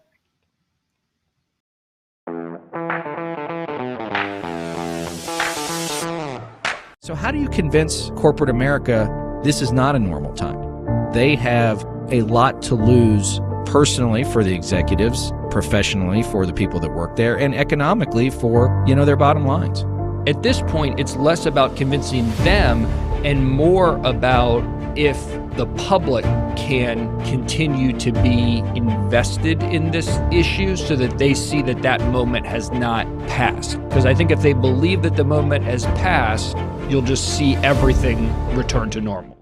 [7.01, 9.07] So, how do you convince corporate America
[9.43, 11.11] this is not a normal time?
[11.13, 16.91] They have a lot to lose personally for the executives, professionally for the people that
[16.91, 19.85] work there, and economically for, you know, their bottom lines.
[20.27, 22.85] At this point, it's less about convincing them
[23.23, 24.61] and more about
[24.95, 25.17] if
[25.57, 26.23] the public
[26.55, 32.45] can continue to be invested in this issue so that they see that that moment
[32.45, 33.81] has not passed.
[33.89, 36.57] Because I think if they believe that the moment has passed,
[36.89, 39.34] you'll just see everything return to normal.